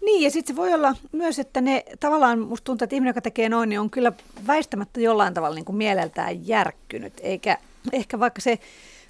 Niin, 0.00 0.22
ja 0.22 0.30
sitten 0.30 0.56
se 0.56 0.60
voi 0.60 0.74
olla 0.74 0.94
myös, 1.12 1.38
että 1.38 1.60
ne 1.60 1.84
tavallaan, 2.00 2.38
musta 2.38 2.64
tuntuu, 2.64 2.84
että 2.84 2.96
ihminen, 2.96 3.10
joka 3.10 3.20
tekee 3.20 3.48
noin, 3.48 3.68
niin 3.68 3.80
on 3.80 3.90
kyllä 3.90 4.12
väistämättä 4.46 5.00
jollain 5.00 5.34
tavalla 5.34 5.54
niin 5.54 5.64
kuin 5.64 5.76
mieleltään 5.76 6.46
järkkynyt, 6.46 7.12
eikä 7.22 7.58
ehkä 7.92 8.20
vaikka 8.20 8.40
se 8.40 8.58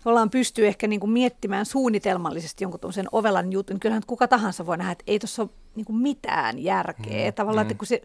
ollaan 0.04 0.30
pystyy 0.30 0.66
ehkä 0.66 0.86
niin 0.86 1.00
kuin 1.00 1.10
miettimään 1.10 1.66
suunnitelmallisesti 1.66 2.64
jonkun 2.64 2.92
sen 2.92 3.06
ovelan 3.12 3.52
jutun, 3.52 3.74
niin 3.74 3.80
kyllähän 3.80 4.02
kuka 4.06 4.28
tahansa 4.28 4.66
voi 4.66 4.78
nähdä, 4.78 4.92
että 4.92 5.04
ei 5.06 5.18
tuossa 5.18 5.42
ole 5.42 5.50
niin 5.74 5.84
kuin 5.84 5.96
mitään 5.96 6.58
järkeä. 6.58 7.30
Mm, 7.30 7.34
Tavallaan, 7.34 7.66
mm. 7.66 7.70
että 7.70 7.78
kun 7.78 7.86
se 7.86 8.02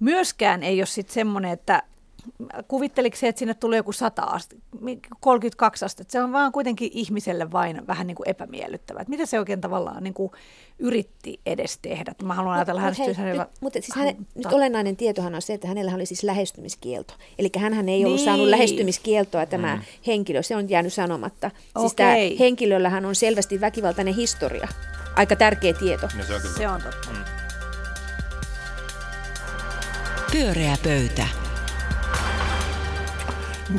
myöskään 0.00 0.62
ei 0.62 0.80
ole 0.80 0.86
sitten 0.86 1.14
semmoinen, 1.14 1.50
että 1.50 1.82
kuvitteliko 2.68 3.16
se, 3.16 3.28
että 3.28 3.38
sinne 3.38 3.54
tulee 3.54 3.76
joku 3.76 3.92
100 3.92 4.22
astetta, 4.22 4.64
32 5.20 5.84
astetta, 5.84 6.12
se 6.12 6.20
on 6.20 6.32
vaan 6.32 6.52
kuitenkin 6.52 6.90
ihmiselle 6.92 7.52
vain 7.52 7.86
vähän 7.86 8.06
niin 8.06 8.14
kuin 8.14 8.28
epämiellyttävää. 8.28 9.00
Että 9.00 9.10
mitä 9.10 9.26
se 9.26 9.38
oikein 9.38 9.60
tavallaan 9.60 10.02
niin 10.02 10.14
kuin 10.14 10.32
yritti 10.78 11.40
edes 11.46 11.78
tehdä? 11.78 12.14
Mä 12.22 12.34
haluan 12.34 12.54
ajatella 12.54 12.80
mut, 12.80 12.98
hei, 12.98 13.14
hänellä... 13.14 13.46
Mutta 13.60 13.78
siis 13.82 13.96
hän, 13.96 14.26
nyt 14.34 14.52
olennainen 14.52 14.96
tietohan 14.96 15.34
on 15.34 15.42
se, 15.42 15.54
että 15.54 15.68
hänellä 15.68 15.94
oli 15.94 16.06
siis 16.06 16.22
lähestymiskielto. 16.22 17.14
Eli 17.38 17.50
hän 17.58 17.88
ei 17.88 18.04
ollut 18.04 18.16
niin. 18.16 18.24
saanut 18.24 18.46
lähestymiskieltoa 18.46 19.46
tämä 19.46 19.76
mm. 19.76 19.82
henkilö, 20.06 20.42
se 20.42 20.56
on 20.56 20.70
jäänyt 20.70 20.92
sanomatta. 20.92 21.50
Siis 21.50 21.92
okay. 21.92 21.94
tämä 21.96 22.14
henkilöllähän 22.38 23.04
on 23.04 23.14
selvästi 23.14 23.60
väkivaltainen 23.60 24.14
historia. 24.14 24.68
Aika 25.16 25.36
tärkeä 25.36 25.72
tieto. 25.72 26.08
No, 26.18 26.24
se 26.24 26.34
on, 26.34 26.40
se 26.56 26.68
on 26.68 26.82
totta. 26.82 27.10
Mm. 27.10 27.24
Pyöreä 30.32 30.76
pöytä. 30.84 31.43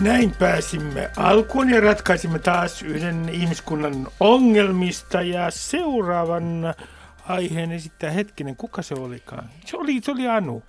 Näin 0.01 0.31
pääsimme 0.39 1.09
alkuun 1.17 1.69
ja 1.69 1.81
ratkaisimme 1.81 2.39
taas 2.39 2.81
yhden 2.81 3.29
ihmiskunnan 3.29 4.07
ongelmista 4.19 5.21
ja 5.21 5.51
seuraavan 5.51 6.73
aiheen 7.27 7.71
esittää 7.71 8.11
hetkinen, 8.11 8.55
kuka 8.55 8.81
se 8.81 8.95
olikaan? 8.95 9.49
Se 9.65 9.77
oli, 9.77 10.01
se 10.03 10.11
oli 10.11 10.27
Anu. 10.27 10.63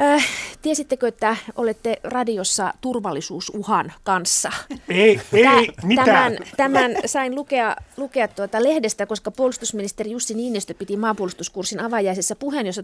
Äh, 0.00 0.26
tiesittekö, 0.62 1.08
että 1.08 1.36
olette 1.56 1.96
radiossa 2.04 2.74
turvallisuusuhan 2.80 3.92
kanssa? 4.04 4.50
Ei, 4.88 5.20
ei, 5.32 5.68
mitä? 5.82 6.04
Tämän, 6.04 6.38
tämän 6.56 6.96
sain 7.06 7.34
lukea, 7.34 7.76
lukea 7.96 8.28
tuota 8.28 8.62
lehdestä, 8.62 9.06
koska 9.06 9.30
puolustusministeri 9.30 10.10
Jussi 10.10 10.34
Niinistö 10.34 10.74
piti 10.74 10.96
maanpuolustuskurssin 10.96 11.80
avajaisessa 11.80 12.36
puheen, 12.36 12.66
jossa, 12.66 12.82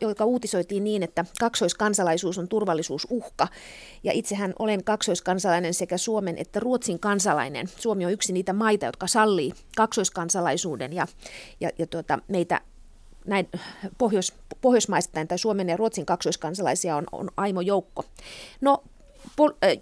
joka 0.00 0.24
uutisoitiin 0.24 0.84
niin, 0.84 1.02
että 1.02 1.24
kaksoiskansalaisuus 1.40 2.38
on 2.38 2.48
turvallisuusuhka. 2.48 3.48
Ja 4.04 4.12
itsehän 4.12 4.54
olen 4.58 4.84
kaksoiskansalainen 4.84 5.74
sekä 5.74 5.98
Suomen 5.98 6.38
että 6.38 6.60
Ruotsin 6.60 6.98
kansalainen. 6.98 7.68
Suomi 7.76 8.06
on 8.06 8.12
yksi 8.12 8.32
niitä 8.32 8.52
maita, 8.52 8.86
jotka 8.86 9.06
sallii 9.06 9.52
kaksoiskansalaisuuden 9.76 10.92
ja, 10.92 11.06
ja, 11.60 11.70
ja 11.78 11.86
tuota, 11.86 12.18
meitä 12.28 12.60
näin 13.26 13.48
pohjois, 13.98 14.32
pohjoismaistain 14.60 15.28
tai 15.28 15.38
Suomen 15.38 15.68
ja 15.68 15.76
Ruotsin 15.76 16.06
kaksoiskansalaisia 16.06 16.96
on, 16.96 17.04
on 17.12 17.30
aimo 17.36 17.60
joukko. 17.60 18.04
No, 18.60 18.82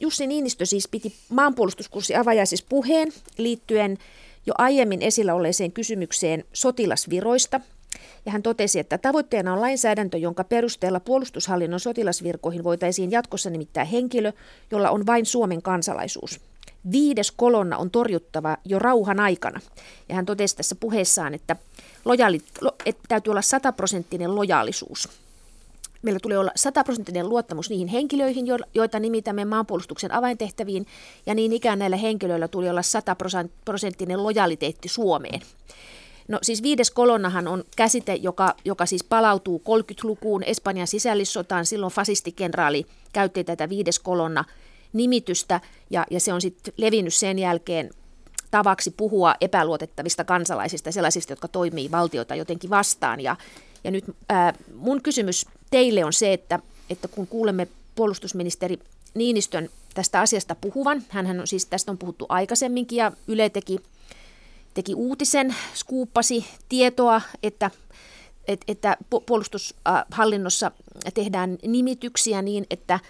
Jussi 0.00 0.26
Niinistö 0.26 0.66
siis 0.66 0.88
piti 0.88 1.14
maanpuolustuskurssi 1.28 2.14
avajaisissa 2.14 2.66
puheen 2.68 3.12
liittyen 3.38 3.98
jo 4.46 4.54
aiemmin 4.58 5.02
esillä 5.02 5.34
olleeseen 5.34 5.72
kysymykseen 5.72 6.44
sotilasviroista. 6.52 7.60
Ja 8.26 8.32
hän 8.32 8.42
totesi, 8.42 8.78
että 8.78 8.98
tavoitteena 8.98 9.52
on 9.52 9.60
lainsäädäntö, 9.60 10.18
jonka 10.18 10.44
perusteella 10.44 11.00
puolustushallinnon 11.00 11.80
sotilasvirkoihin 11.80 12.64
voitaisiin 12.64 13.10
jatkossa 13.10 13.50
nimittää 13.50 13.84
henkilö, 13.84 14.32
jolla 14.70 14.90
on 14.90 15.06
vain 15.06 15.26
Suomen 15.26 15.62
kansalaisuus. 15.62 16.40
Viides 16.92 17.30
kolonna 17.30 17.78
on 17.78 17.90
torjuttava 17.90 18.56
jo 18.64 18.78
rauhan 18.78 19.20
aikana. 19.20 19.60
Ja 20.08 20.14
hän 20.14 20.26
totesi 20.26 20.56
tässä 20.56 20.74
puheessaan, 20.74 21.34
että, 21.34 21.56
lojaali, 22.04 22.40
että 22.86 23.02
täytyy 23.08 23.30
olla 23.30 23.42
sataprosenttinen 23.42 24.34
lojaalisuus. 24.34 25.08
Meillä 26.02 26.20
tulee 26.20 26.38
olla 26.38 26.50
sataprosenttinen 26.56 27.28
luottamus 27.28 27.70
niihin 27.70 27.88
henkilöihin, 27.88 28.46
joita 28.74 29.00
nimitämme 29.00 29.44
maanpuolustuksen 29.44 30.12
avaintehtäviin, 30.12 30.86
ja 31.26 31.34
niin 31.34 31.52
ikään 31.52 31.78
näillä 31.78 31.96
henkilöillä 31.96 32.48
tuli 32.48 32.68
olla 32.68 32.82
sataprosenttinen 32.82 34.22
lojaliteetti 34.22 34.88
Suomeen. 34.88 35.40
No 36.28 36.38
siis 36.42 36.62
viides 36.62 36.90
kolonnahan 36.90 37.48
on 37.48 37.64
käsite, 37.76 38.14
joka, 38.14 38.54
joka 38.64 38.86
siis 38.86 39.04
palautuu 39.04 39.62
30-lukuun 39.68 40.42
Espanjan 40.42 40.86
sisällissotaan. 40.86 41.66
Silloin 41.66 41.92
fasistikenraali 41.92 42.86
käytti 43.12 43.44
tätä 43.44 43.68
viides 43.68 43.98
kolonna 43.98 44.44
nimitystä 44.94 45.60
ja, 45.90 46.06
ja 46.10 46.20
se 46.20 46.32
on 46.32 46.40
sitten 46.40 46.74
levinnyt 46.76 47.14
sen 47.14 47.38
jälkeen 47.38 47.90
tavaksi 48.50 48.90
puhua 48.90 49.34
epäluotettavista 49.40 50.24
kansalaisista, 50.24 50.92
sellaisista, 50.92 51.32
jotka 51.32 51.48
toimii 51.48 51.90
valtiota 51.90 52.34
jotenkin 52.34 52.70
vastaan. 52.70 53.20
Ja, 53.20 53.36
ja 53.84 53.90
nyt 53.90 54.04
ää, 54.28 54.54
mun 54.74 55.02
kysymys 55.02 55.46
teille 55.70 56.04
on 56.04 56.12
se, 56.12 56.32
että, 56.32 56.58
että 56.90 57.08
kun 57.08 57.26
kuulemme 57.26 57.68
puolustusministeri 57.94 58.78
Niinistön 59.14 59.68
tästä 59.94 60.20
asiasta 60.20 60.54
puhuvan, 60.54 61.02
hän 61.08 61.40
on 61.40 61.46
siis 61.46 61.66
tästä 61.66 61.90
on 61.90 61.98
puhuttu 61.98 62.26
aikaisemminkin 62.28 62.96
ja 62.96 63.12
Yle 63.28 63.50
teki, 63.50 63.78
teki 64.74 64.94
uutisen, 64.94 65.54
skuuppasi 65.74 66.46
tietoa, 66.68 67.20
että 67.42 67.70
että 68.68 68.96
puolustushallinnossa 69.26 70.70
tehdään 71.14 71.58
nimityksiä 71.62 72.42
niin, 72.42 72.66
että 72.70 73.00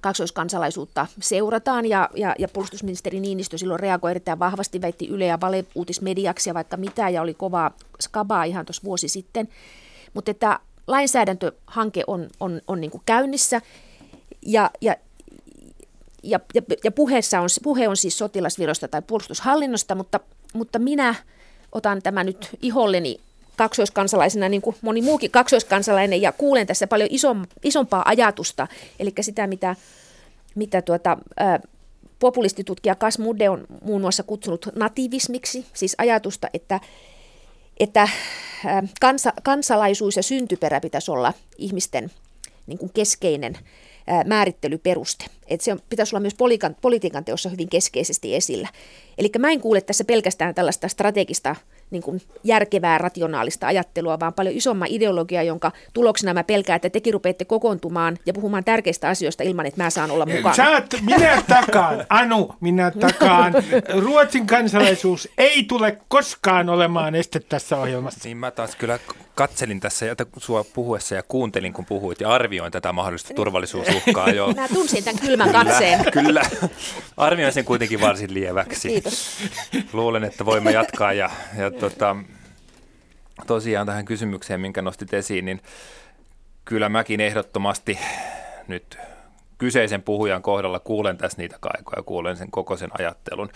kaksoiskansalaisuutta 0.00 1.06
seurataan 1.20 1.86
ja, 1.86 2.10
ja, 2.14 2.34
ja 2.38 2.48
puolustusministeri 2.48 3.20
Niinistö 3.20 3.58
silloin 3.58 3.80
reagoi 3.80 4.10
erittäin 4.10 4.38
vahvasti, 4.38 4.80
väitti 4.80 5.08
Yle 5.08 5.26
ja 5.26 5.40
valeuutismediaksi 5.40 6.50
ja 6.50 6.54
vaikka 6.54 6.76
mitä 6.76 7.08
ja 7.08 7.22
oli 7.22 7.34
kovaa 7.34 7.70
skabaa 8.00 8.44
ihan 8.44 8.66
tuossa 8.66 8.82
vuosi 8.84 9.08
sitten. 9.08 9.48
Mutta 10.14 10.30
että 10.30 10.60
lainsäädäntöhanke 10.86 12.04
on, 12.06 12.28
on, 12.40 12.60
on 12.66 12.80
niin 12.80 12.90
kuin 12.90 13.02
käynnissä 13.06 13.60
ja, 14.42 14.70
ja, 14.80 14.96
ja, 16.22 16.40
ja, 16.54 16.62
ja 16.84 16.92
puheessa 16.92 17.40
on, 17.40 17.48
puhe 17.62 17.88
on 17.88 17.96
siis 17.96 18.18
sotilasvirosta 18.18 18.88
tai 18.88 19.02
puolustushallinnosta, 19.02 19.94
mutta, 19.94 20.20
mutta 20.54 20.78
minä 20.78 21.14
otan 21.72 22.02
tämä 22.02 22.24
nyt 22.24 22.48
iholleni 22.62 23.20
kaksoiskansalaisena, 23.56 24.48
niin 24.48 24.62
kuin 24.62 24.76
moni 24.82 25.02
muukin 25.02 25.30
kaksoiskansalainen, 25.30 26.22
ja 26.22 26.32
kuulen 26.32 26.66
tässä 26.66 26.86
paljon 26.86 27.08
isom, 27.12 27.46
isompaa 27.62 28.02
ajatusta, 28.06 28.66
eli 28.98 29.12
sitä, 29.20 29.46
mitä, 29.46 29.76
mitä 30.54 30.82
tuota, 30.82 31.18
populistitutkija 32.18 32.94
Kas 32.94 33.18
Mudde 33.18 33.50
on 33.50 33.66
muun 33.84 34.00
muassa 34.00 34.22
kutsunut 34.22 34.68
nativismiksi, 34.74 35.66
siis 35.74 35.94
ajatusta, 35.98 36.48
että, 36.54 36.80
että 37.80 38.08
kansa, 39.00 39.32
kansalaisuus 39.42 40.16
ja 40.16 40.22
syntyperä 40.22 40.80
pitäisi 40.80 41.10
olla 41.10 41.32
ihmisten 41.58 42.10
niin 42.66 42.78
kuin 42.78 42.92
keskeinen 42.94 43.58
määrittelyperuste. 44.26 45.24
Että 45.54 45.64
se 45.64 45.72
on, 45.72 45.80
pitäisi 45.88 46.14
olla 46.16 46.20
myös 46.20 46.34
politiikan, 46.34 46.76
politiikan 46.80 47.24
teossa 47.24 47.48
hyvin 47.48 47.68
keskeisesti 47.68 48.34
esillä. 48.34 48.68
Eli 49.18 49.30
mä 49.38 49.50
en 49.50 49.60
kuule 49.60 49.80
tässä 49.80 50.04
pelkästään 50.04 50.54
tällaista 50.54 50.88
strategista 50.88 51.56
niin 51.90 52.02
kuin 52.02 52.22
järkevää, 52.44 52.98
rationaalista 52.98 53.66
ajattelua, 53.66 54.20
vaan 54.20 54.34
paljon 54.34 54.56
isomman 54.56 54.88
ideologia, 54.90 55.42
jonka 55.42 55.72
tuloksena 55.92 56.34
mä 56.34 56.44
pelkään, 56.44 56.76
että 56.76 56.90
tekin 56.90 57.12
rupeatte 57.12 57.44
kokoontumaan 57.44 58.18
ja 58.26 58.32
puhumaan 58.32 58.64
tärkeistä 58.64 59.08
asioista 59.08 59.42
ilman, 59.42 59.66
että 59.66 59.82
mä 59.82 59.90
saan 59.90 60.10
olla 60.10 60.26
mukana. 60.26 60.54
Saat, 60.54 60.94
minä 61.00 61.42
takaan, 61.48 62.06
Anu, 62.08 62.54
minä 62.60 62.90
takaan. 62.90 63.54
Ruotsin 63.98 64.46
kansalaisuus 64.46 65.28
ei 65.38 65.64
tule 65.64 65.98
koskaan 66.08 66.68
olemaan 66.68 67.14
este 67.14 67.40
tässä 67.40 67.76
ohjelmassa. 67.76 68.20
Niin 68.24 68.36
mä 68.36 68.50
taas 68.50 68.76
kyllä 68.76 68.98
katselin 69.34 69.80
tässä 69.80 70.06
sua 70.38 70.64
puhuessa 70.74 71.14
ja 71.14 71.22
kuuntelin, 71.22 71.72
kun 71.72 71.86
puhuit 71.86 72.20
ja 72.20 72.28
arvioin 72.28 72.72
tätä 72.72 72.92
mahdollista 72.92 73.34
turvallisuusuhkaa 73.34 74.30
jo. 74.30 74.52
Mä 74.56 74.68
tunsin 74.68 75.04
tämän 75.04 75.20
kylmän 75.20 75.41
katseen. 75.48 76.04
Kyllä, 76.12 76.42
kyllä. 76.50 76.68
Arvioin 77.16 77.52
sen 77.52 77.64
kuitenkin 77.64 78.00
varsin 78.00 78.34
lieväksi. 78.34 78.88
Kiitos. 78.88 79.38
Luulen, 79.92 80.24
että 80.24 80.44
voimme 80.44 80.70
jatkaa 80.70 81.12
ja, 81.12 81.30
ja 81.58 81.70
tota, 81.70 82.16
tosiaan 83.46 83.86
tähän 83.86 84.04
kysymykseen, 84.04 84.60
minkä 84.60 84.82
nostit 84.82 85.14
esiin, 85.14 85.44
niin 85.44 85.62
kyllä 86.64 86.88
mäkin 86.88 87.20
ehdottomasti 87.20 87.98
nyt 88.68 88.98
kyseisen 89.58 90.02
puhujan 90.02 90.42
kohdalla 90.42 90.78
kuulen 90.78 91.16
tässä 91.16 91.38
niitä 91.38 91.56
kaikoja, 91.60 92.02
kuulen 92.02 92.36
sen 92.36 92.50
koko 92.50 92.76
sen 92.76 92.90
ajattelun, 92.98 93.50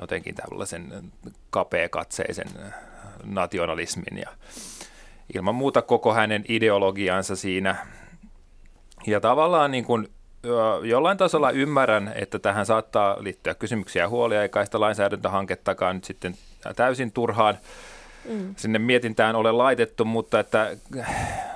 jotenkin 0.00 0.34
tällaisen 0.34 1.12
kapea-katseisen 1.50 2.48
nationalismin 3.24 4.18
ja 4.18 4.28
ilman 5.34 5.54
muuta 5.54 5.82
koko 5.82 6.14
hänen 6.14 6.44
ideologiansa 6.48 7.36
siinä. 7.36 7.76
Ja 9.06 9.20
tavallaan 9.20 9.70
niin 9.70 9.84
kuin, 9.84 10.08
jollain 10.82 11.18
tasolla 11.18 11.50
ymmärrän, 11.50 12.12
että 12.14 12.38
tähän 12.38 12.66
saattaa 12.66 13.16
liittyä 13.20 13.54
kysymyksiä 13.54 14.02
ja 14.02 14.08
huolia, 14.08 14.42
eikä 14.42 14.64
sitä 14.64 14.80
lainsäädäntöhankettakaan 14.80 15.96
nyt 15.96 16.04
sitten 16.04 16.34
täysin 16.76 17.12
turhaan 17.12 17.58
mm. 18.28 18.54
sinne 18.56 18.78
mietintään 18.78 19.36
ole 19.36 19.52
laitettu, 19.52 20.04
mutta 20.04 20.40
että 20.40 20.76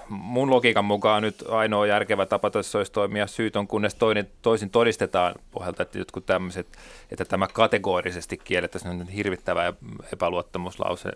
mun 0.08 0.50
logiikan 0.50 0.84
mukaan 0.84 1.22
nyt 1.22 1.44
ainoa 1.48 1.86
järkevä 1.86 2.26
tapa 2.26 2.50
tässä 2.50 2.78
olisi 2.78 2.92
toimia 2.92 3.26
syytön, 3.26 3.66
kunnes 3.66 3.94
toinen, 3.94 4.28
toisin 4.42 4.70
todistetaan 4.70 5.34
pohjalta, 5.52 5.82
että 5.82 5.98
jotkut 5.98 6.26
tämmöiset, 6.26 6.66
että 7.10 7.24
tämä 7.24 7.48
kategorisesti 7.52 8.36
kiellettäisiin 8.36 9.00
on 9.00 9.08
hirvittävä 9.08 9.72
epäluottamuslause 10.12 11.10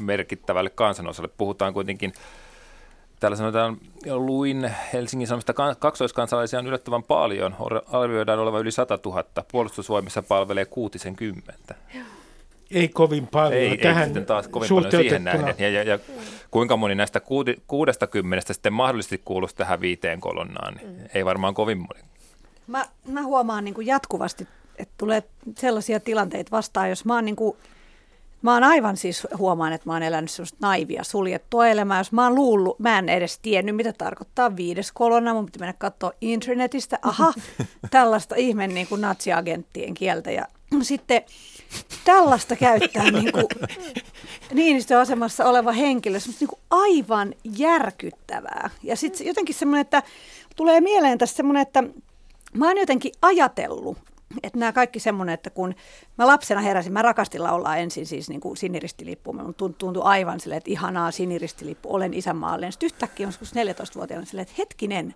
merkittävälle 0.00 0.70
kansanosalle. 0.70 1.30
Puhutaan 1.38 1.74
kuitenkin 1.74 2.12
Täällä 3.24 3.36
sanotaan, 3.36 3.76
luin 4.06 4.70
Helsingin 4.92 5.28
Sanomista 5.28 5.54
kaksoiskansalaisia 5.78 6.58
on 6.58 6.66
yllättävän 6.66 7.02
paljon. 7.02 7.56
Arvioidaan 7.92 8.38
olevan 8.38 8.60
yli 8.60 8.70
100 8.70 8.98
000. 9.04 9.24
Puolustusvoimissa 9.52 10.22
palvelee 10.22 10.64
60. 10.64 11.54
Ei 12.70 12.88
kovin 12.88 13.26
paljon. 13.26 13.60
Ei, 13.60 13.78
Tähän 13.78 14.16
ei 14.16 14.24
taas 14.24 14.48
kovin 14.48 14.68
paljon 14.68 14.90
siihen 14.90 15.24
nähden. 15.24 15.54
Ja, 15.58 15.70
ja, 15.70 15.82
ja 15.82 15.98
kuinka 16.50 16.76
moni 16.76 16.94
näistä 16.94 17.20
60 17.66 18.52
sitten 18.52 18.72
mahdollisesti 18.72 19.22
kuuluisi 19.24 19.56
tähän 19.56 19.80
viiteen 19.80 20.20
kolonnaan, 20.20 20.74
niin 20.74 20.88
mm. 20.88 21.08
ei 21.14 21.24
varmaan 21.24 21.54
kovin 21.54 21.78
moni. 21.78 22.00
Mä, 22.66 22.84
mä 23.08 23.22
huomaan 23.22 23.64
niin 23.64 23.74
kuin 23.74 23.86
jatkuvasti, 23.86 24.48
että 24.78 24.94
tulee 24.98 25.22
sellaisia 25.58 26.00
tilanteita 26.00 26.50
vastaan, 26.50 26.88
jos 26.88 27.04
mä 27.04 27.14
oon 27.14 27.24
niin 27.24 27.36
kuin 27.36 27.56
Mä 28.44 28.54
oon 28.54 28.64
aivan 28.64 28.96
siis, 28.96 29.26
huomaan, 29.38 29.72
että 29.72 29.88
mä 29.88 29.92
oon 29.92 30.02
elänyt 30.02 30.30
semmoista 30.30 30.56
naivia, 30.60 31.04
suljettua 31.04 31.66
elämää. 31.66 32.00
Jos 32.00 32.12
mä 32.12 32.24
oon 32.24 32.34
luullut, 32.34 32.78
mä 32.78 32.98
en 32.98 33.08
edes 33.08 33.38
tiennyt, 33.38 33.76
mitä 33.76 33.92
tarkoittaa 33.92 34.56
viides 34.56 34.92
kolonna. 34.92 35.34
Mun 35.34 35.46
pitää 35.46 35.60
mennä 35.60 35.74
katsoa 35.78 36.12
internetistä. 36.20 36.98
Aha, 37.02 37.32
tällaista 37.90 38.34
ihme 38.34 38.66
niin 38.66 38.86
kuin 38.86 39.00
natsiagenttien 39.00 39.94
kieltä. 39.94 40.30
Ja 40.30 40.46
sitten 40.82 41.22
tällaista 42.04 42.56
käyttää 42.56 43.10
niin 43.10 43.32
kuin 43.32 43.46
Niinistö-asemassa 44.54 45.44
oleva 45.44 45.72
henkilö, 45.72 46.18
niin 46.40 46.48
kuin 46.48 46.60
aivan 46.70 47.34
järkyttävää. 47.44 48.70
Ja 48.82 48.96
sitten 48.96 49.26
jotenkin 49.26 49.54
semmoinen, 49.54 49.80
että 49.80 50.02
tulee 50.56 50.80
mieleen 50.80 51.18
tässä 51.18 51.36
semmoinen, 51.36 51.62
että 51.62 51.82
mä 52.54 52.66
oon 52.66 52.78
jotenkin 52.78 53.12
ajatellut, 53.22 53.98
että 54.42 54.58
nämä 54.58 54.72
kaikki 54.72 55.00
semmoinen, 55.00 55.34
että 55.34 55.50
kun 55.50 55.74
mä 56.18 56.26
lapsena 56.26 56.60
heräsin, 56.60 56.92
mä 56.92 57.02
rakastin 57.02 57.42
laulaa 57.42 57.76
ensin 57.76 58.06
siis 58.06 58.28
niin 58.28 58.40
kuin 58.40 58.56
siniristilippu, 58.56 59.32
mun 59.32 59.54
tuntui 59.54 60.02
aivan 60.04 60.40
silleen, 60.40 60.58
että 60.58 60.70
ihanaa 60.70 61.10
siniristilippu, 61.10 61.94
olen 61.94 62.14
isänmaallinen. 62.14 62.72
Sitten 62.72 62.86
yhtäkkiä 62.86 63.26
joskus 63.26 63.52
14-vuotiaana 63.52 64.26
silleen, 64.26 64.42
että 64.42 64.54
hetkinen, 64.58 65.14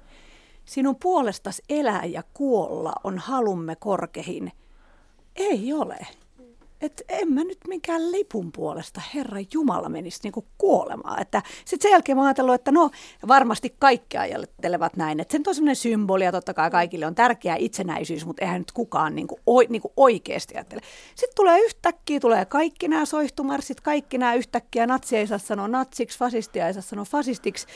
sinun 0.65 0.97
puolestas 0.97 1.63
elää 1.69 2.05
ja 2.05 2.23
kuolla 2.35 2.93
on 3.05 3.19
halumme 3.19 3.77
korkehin. 3.77 4.53
Ei 5.37 5.73
ole 5.73 5.97
että 6.81 7.05
en 7.09 7.33
mä 7.33 7.45
nyt 7.45 7.59
minkään 7.69 8.13
lipun 8.13 8.53
puolesta, 8.53 9.01
Herra 9.15 9.39
Jumala, 9.55 9.89
menisi 9.89 10.21
niinku 10.23 10.47
kuolemaan. 10.59 11.23
Että 11.23 11.43
sitten 11.65 11.83
sen 11.83 11.91
jälkeen 11.91 12.19
mä 12.19 12.25
ajatellut, 12.25 12.55
että 12.55 12.73
no 12.73 12.91
varmasti 13.29 13.75
kaikki 13.79 14.17
ajattelevat 14.17 14.97
näin, 14.97 15.21
että 15.21 15.33
se 15.33 15.43
on 15.49 15.55
sellainen 15.55 15.77
symboli 15.77 16.25
ja 16.25 16.33
totta 16.33 16.55
kai 16.55 16.71
kaikille 16.71 17.07
on 17.07 17.15
tärkeä 17.15 17.57
itsenäisyys, 17.59 18.27
mutta 18.27 18.45
eihän 18.45 18.61
nyt 18.61 18.73
kukaan 18.73 19.15
niinku, 19.15 19.41
o, 19.47 19.61
niinku 19.61 19.93
oikeasti 19.97 20.55
ajattele. 20.55 20.83
Sitten 21.15 21.37
tulee 21.37 21.61
yhtäkkiä, 21.61 22.21
tulee 22.21 22.45
kaikki 22.45 22.89
nämä 22.89 23.05
soihtumarssit, 23.05 23.81
kaikki 23.81 24.19
nämä 24.19 24.35
yhtäkkiä, 24.35 24.87
natsi 24.87 25.17
ei 25.17 25.27
saa 25.27 25.39
sanoa 25.39 25.69
natsiksi, 25.69 26.19
fasistia 26.19 26.67
ei 26.67 26.75
saa 26.75 26.83
sanoa 26.83 27.05
fasistiksi 27.05 27.67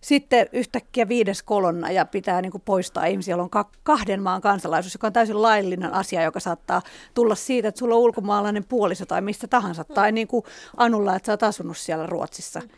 sitten 0.00 0.48
yhtäkkiä 0.52 1.08
viides 1.08 1.42
kolonna 1.42 1.90
ja 1.90 2.04
pitää 2.04 2.42
niin 2.42 2.52
kuin 2.52 2.62
poistaa 2.64 3.06
ihmisiä, 3.06 3.32
joilla 3.32 3.48
on 3.52 3.64
kahden 3.82 4.22
maan 4.22 4.40
kansalaisuus, 4.40 4.94
joka 4.94 5.06
on 5.06 5.12
täysin 5.12 5.42
laillinen 5.42 5.94
asia, 5.94 6.22
joka 6.22 6.40
saattaa 6.40 6.82
tulla 7.14 7.34
siitä, 7.34 7.68
että 7.68 7.78
sulla 7.78 7.94
on 7.94 8.00
ulkomaalainen 8.00 8.64
puoliso 8.64 9.06
tai 9.06 9.20
mistä 9.20 9.48
tahansa, 9.48 9.84
mm. 9.88 9.94
tai 9.94 10.12
niin 10.12 10.28
kuin 10.28 10.44
Anulla, 10.76 11.16
että 11.16 11.26
sä 11.26 11.32
oot 11.32 11.42
asunut 11.42 11.76
siellä 11.76 12.06
Ruotsissa. 12.06 12.60
Mm. 12.60 12.68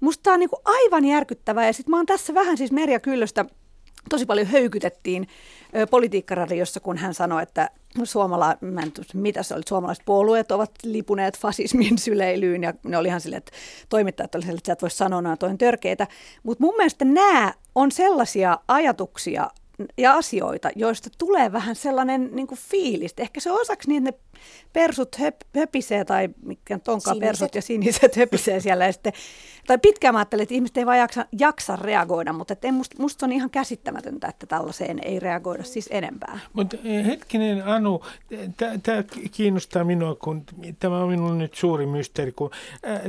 Musta 0.00 0.22
tämä 0.22 0.34
on 0.34 0.40
niin 0.40 0.50
kuin 0.50 0.62
aivan 0.64 1.04
järkyttävää 1.04 1.66
ja 1.66 1.72
sitten 1.72 1.90
mä 1.90 1.96
oon 1.96 2.06
tässä 2.06 2.34
vähän 2.34 2.56
siis 2.56 2.72
Merja 2.72 3.00
Kyllöstä 3.00 3.44
tosi 4.10 4.26
paljon 4.26 4.46
höykytettiin 4.46 5.28
politiikkaradiossa, 5.90 6.80
kun 6.80 6.96
hän 6.96 7.14
sanoi, 7.14 7.42
että 7.42 7.70
suomala, 8.04 8.56
mä 8.60 8.80
en 8.80 8.92
mitä 9.14 9.42
se 9.42 9.54
oli, 9.54 9.62
suomalaiset 9.68 10.04
puolueet 10.04 10.52
ovat 10.52 10.70
lipuneet 10.82 11.38
fasismin 11.38 11.98
syleilyyn 12.08 12.62
ja 12.62 12.74
ne 12.84 12.96
oli 12.96 13.08
ihan 13.08 13.20
silleen, 13.20 13.38
että 13.38 13.52
toimittajat 13.88 14.34
oli 14.34 14.42
silleen, 14.42 14.58
että 14.58 14.68
sä 14.68 14.72
et 14.72 14.82
voi 14.82 14.90
sanoa 14.90 15.22
nämä 15.22 15.36
toinen 15.36 15.58
törkeitä. 15.58 16.06
Mutta 16.42 16.64
mun 16.64 16.76
mielestä 16.76 17.04
nämä 17.04 17.52
on 17.74 17.92
sellaisia 17.92 18.58
ajatuksia, 18.68 19.50
ja 19.98 20.14
asioita, 20.14 20.70
joista 20.76 21.10
tulee 21.18 21.52
vähän 21.52 21.76
sellainen 21.76 22.30
niin 22.32 22.46
kuin 22.46 22.58
fiilis. 22.58 23.14
Ehkä 23.18 23.40
se 23.40 23.50
on 23.50 23.60
osaksi 23.60 23.88
niin, 23.88 24.06
että 24.06 24.22
ne 24.34 24.40
persut 24.72 25.18
höp, 25.18 25.36
höpisee, 25.56 26.04
tai 26.04 26.28
mikä 26.42 26.74
onkaan 26.74 27.00
siniset. 27.00 27.20
persut 27.20 27.54
ja 27.54 27.62
siniset 27.62 28.16
höpisee 28.22 28.60
siellä. 28.60 28.86
Ja 28.86 28.92
sitten, 28.92 29.12
tai 29.66 29.78
pitkään 29.78 30.14
mä 30.14 30.18
ajattelin, 30.18 30.42
että 30.42 30.54
ihmiset 30.54 30.76
ei 30.76 30.86
vaan 30.86 30.98
jaksa, 30.98 31.26
jaksa 31.38 31.76
reagoida, 31.76 32.32
mutta 32.32 32.52
että 32.52 32.72
musta, 32.72 32.96
musta 32.98 33.26
on 33.26 33.32
ihan 33.32 33.50
käsittämätöntä, 33.50 34.28
että 34.28 34.46
tällaiseen 34.46 34.98
ei 35.02 35.20
reagoida 35.20 35.64
siis 35.64 35.88
enempää. 35.90 36.38
Mutta 36.52 36.76
eh, 36.84 37.06
hetkinen 37.06 37.66
Anu, 37.66 38.02
tämä 38.82 39.04
kiinnostaa 39.32 39.84
minua, 39.84 40.14
kun 40.14 40.44
tämä 40.78 40.98
on 40.98 41.08
minulle 41.08 41.36
nyt 41.36 41.54
suuri 41.54 41.86
mysteeri, 41.86 42.32
kun 42.32 42.50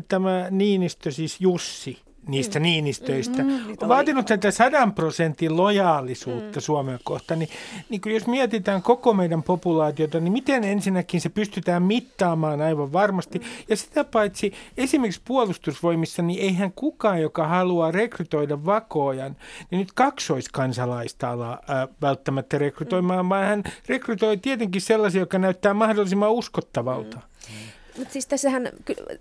tämä 0.08 0.48
Niinistö, 0.52 1.12
siis 1.12 1.42
Jussi, 1.42 1.98
niistä 2.32 2.60
mm. 2.60 2.64
Niinistöistä, 2.64 3.44
mm, 3.44 3.50
mm, 3.50 3.76
on 3.82 3.90
vaatinut 3.90 4.26
tätä 4.26 4.52
sadan 4.52 4.94
prosentin 4.94 5.58
lojaalisuutta 5.58 6.60
mm. 6.60 6.62
Suomea 6.62 7.00
kohtaan, 7.04 7.40
niin, 7.40 7.50
niin 7.90 8.02
jos 8.06 8.28
mietitään 8.28 8.82
koko 8.82 9.14
meidän 9.14 9.44
populaatiota, 9.44 10.20
niin 10.20 10.34
miten 10.34 10.64
ensinnäkin 10.64 11.22
se 11.22 11.30
pystytään 11.30 11.84
mittaamaan 11.84 12.62
aivan 12.62 12.94
varmasti, 12.94 13.40
mm. 13.40 13.46
ja 13.70 13.76
sitä 13.76 14.04
paitsi 14.04 14.54
esimerkiksi 14.78 15.22
puolustusvoimissa, 15.26 16.22
niin 16.22 16.42
eihän 16.42 16.72
kukaan, 16.76 17.22
joka 17.22 17.48
haluaa 17.48 17.92
rekrytoida 17.92 18.66
vakoojan, 18.66 19.36
niin 19.72 19.80
nyt 19.80 19.92
kaksoiskansalaista 19.96 21.32
ala 21.32 21.60
välttämättä 22.02 22.58
rekrytoimaan, 22.58 23.26
mm. 23.26 23.30
vaan 23.30 23.46
hän 23.46 23.64
rekrytoi 23.88 24.38
tietenkin 24.38 24.82
sellaisia, 24.82 25.20
joka 25.22 25.40
näyttää 25.40 25.74
mahdollisimman 25.74 26.32
uskottavalta. 26.32 27.18
Mm. 27.18 27.24
Mm. 27.50 27.70
Mutta 27.98 28.14
siis 28.14 28.28
tässähän, 28.28 28.70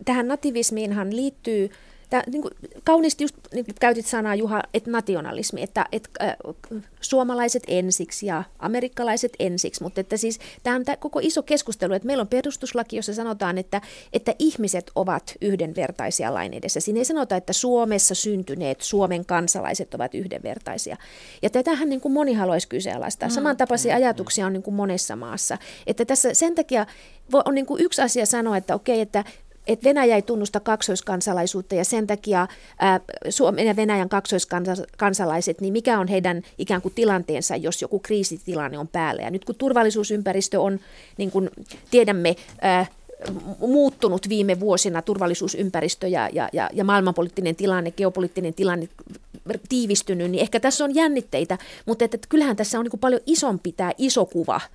tähän 0.05 0.29
nativismiinhan 0.29 1.17
liittyy 1.17 1.71
Tämä, 2.11 2.23
niin 2.27 2.43
kuin, 2.43 2.55
kauniisti 2.85 3.25
just 3.25 3.37
niin 3.55 3.65
kuin 3.65 3.75
käytit 3.81 4.07
sanaa 4.07 4.35
Juha, 4.35 4.63
että 4.75 4.91
nationalismi, 4.91 5.63
että, 5.63 5.87
että 5.93 6.11
äh, 6.23 6.37
suomalaiset 7.01 7.63
ensiksi 7.67 8.27
ja 8.27 8.45
amerikkalaiset 8.59 9.33
ensiksi, 9.39 9.83
mutta 9.83 10.01
että 10.01 10.17
siis 10.17 10.39
tämä 10.63 10.77
on 10.77 10.85
tämä 10.85 10.97
koko 10.97 11.21
iso 11.23 11.43
keskustelu, 11.43 11.95
että 11.95 12.07
meillä 12.07 12.21
on 12.21 12.29
perustuslaki, 12.29 12.97
jossa 12.97 13.15
sanotaan, 13.15 13.59
että, 13.59 13.81
että 14.13 14.35
ihmiset 14.39 14.91
ovat 14.95 15.35
yhdenvertaisia 15.41 16.35
lain 16.35 16.55
edessä. 16.55 16.81
Siinä 16.81 16.99
ei 16.99 17.05
sanota, 17.05 17.37
että 17.37 17.53
Suomessa 17.53 18.15
syntyneet 18.15 18.81
Suomen 18.81 19.27
kansalaiset 19.27 19.95
ovat 19.95 20.15
yhdenvertaisia. 20.15 20.97
Ja 21.43 21.51
tätähän 21.51 21.89
niin 21.89 22.01
kuin 22.01 22.13
moni 22.13 22.35
haluaisi 22.35 22.69
kyseenalaistaa. 22.69 23.29
Mm, 23.29 23.33
Samantapaisia 23.33 23.95
mm, 23.95 23.97
ajatuksia 23.97 24.47
on 24.47 24.53
niin 24.53 24.63
kuin 24.63 24.75
monessa 24.75 25.17
maassa. 25.17 25.59
Että 25.87 26.05
tässä 26.05 26.35
sen 26.35 26.55
takia 26.55 26.87
on 27.45 27.55
niin 27.55 27.67
kuin 27.67 27.83
yksi 27.83 28.03
asia 28.03 28.27
sanoa, 28.27 28.57
että 28.57 28.75
okei, 28.75 29.01
että 29.01 29.25
että 29.69 29.89
Venäjä 29.89 30.17
ei 30.17 30.23
tunnusta 30.23 30.61
kaksoiskansalaisuutta 30.61 31.75
ja 31.75 31.85
sen 31.85 32.07
takia 32.07 32.47
ää, 32.79 33.01
Suomen 33.29 33.67
ja 33.67 33.77
Venäjän 33.77 34.09
kaksoiskansalaiset, 34.09 35.61
niin 35.61 35.73
mikä 35.73 35.99
on 35.99 36.09
heidän 36.09 36.43
ikään 36.59 36.83
kuin 36.83 36.95
tilanteensa, 36.95 37.57
jos 37.57 37.83
joku 37.83 37.99
kriisitilanne 37.99 38.79
on 38.79 38.89
päällä. 38.89 39.23
Ja 39.23 39.31
nyt 39.31 39.45
kun 39.45 39.55
turvallisuusympäristö 39.55 40.61
on, 40.61 40.81
niin 41.17 41.31
kuin 41.31 41.51
tiedämme, 41.91 42.37
ää, 42.61 42.87
muuttunut 43.61 44.29
viime 44.29 44.61
vuosina 44.61 45.03
turvallisuusympäristö 45.03 46.09
ja, 46.09 46.29
ja, 46.33 46.49
ja, 46.53 46.71
ja 46.73 46.85
maailmanpoliittinen 46.85 47.57
tilanne, 47.57 47.91
geopoliittinen 47.91 48.55
tilanne 48.55 48.89
tiivistynyt, 49.69 50.31
niin 50.31 50.43
ehkä 50.43 50.61
tässä 50.61 50.85
on 50.85 50.95
jännitteitä, 50.95 51.59
mutta 51.87 52.05
että, 52.05 52.15
että 52.15 52.29
kyllähän 52.29 52.57
tässä 52.57 52.79
on 52.79 52.85
niin 52.85 53.01
paljon 53.01 53.21
isompi 53.27 53.73
tämä 53.73 53.93
iso 53.99 54.27
kuva– 54.27 54.61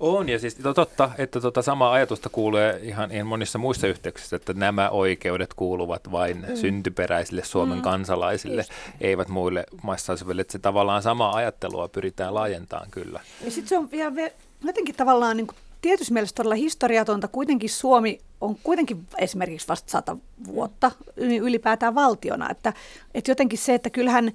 on, 0.00 0.28
ja 0.28 0.38
siis 0.38 0.58
totta, 0.74 1.10
että 1.18 1.40
tota 1.40 1.62
samaa 1.62 1.92
ajatusta 1.92 2.28
kuulee 2.28 2.80
ihan, 2.82 3.12
ihan 3.12 3.26
monissa 3.26 3.58
muissa 3.58 3.86
yhteyksissä, 3.86 4.36
että 4.36 4.52
nämä 4.52 4.90
oikeudet 4.90 5.54
kuuluvat 5.54 6.12
vain 6.12 6.44
mm. 6.48 6.56
syntyperäisille 6.56 7.44
Suomen 7.44 7.78
mm. 7.78 7.82
kansalaisille, 7.82 8.60
Just. 8.60 8.72
eivät 9.00 9.28
muille 9.28 9.64
maissa 9.82 10.12
asuville. 10.12 10.40
Että 10.40 10.52
se 10.52 10.58
tavallaan 10.58 11.02
sama 11.02 11.32
ajattelua 11.32 11.88
pyritään 11.88 12.34
laajentamaan 12.34 12.90
kyllä. 12.90 13.20
Ja 13.44 13.50
sitten 13.50 13.68
se 13.68 13.78
on 13.78 13.90
vielä 13.90 14.30
jotenkin 14.64 14.94
tavallaan 14.94 15.36
niin 15.36 15.46
kuin 15.46 15.56
tietysti 15.82 16.12
mielessä 16.12 16.34
todella 16.34 16.54
historiatonta. 16.54 17.28
Kuitenkin 17.28 17.70
Suomi 17.70 18.20
on 18.40 18.56
kuitenkin 18.62 19.06
esimerkiksi 19.18 19.68
vasta 19.68 19.90
sata 19.90 20.16
vuotta 20.46 20.90
ylipäätään 21.16 21.94
valtiona. 21.94 22.50
Että, 22.50 22.72
että 23.14 23.30
jotenkin 23.30 23.58
se, 23.58 23.74
että 23.74 23.90
kyllähän 23.90 24.32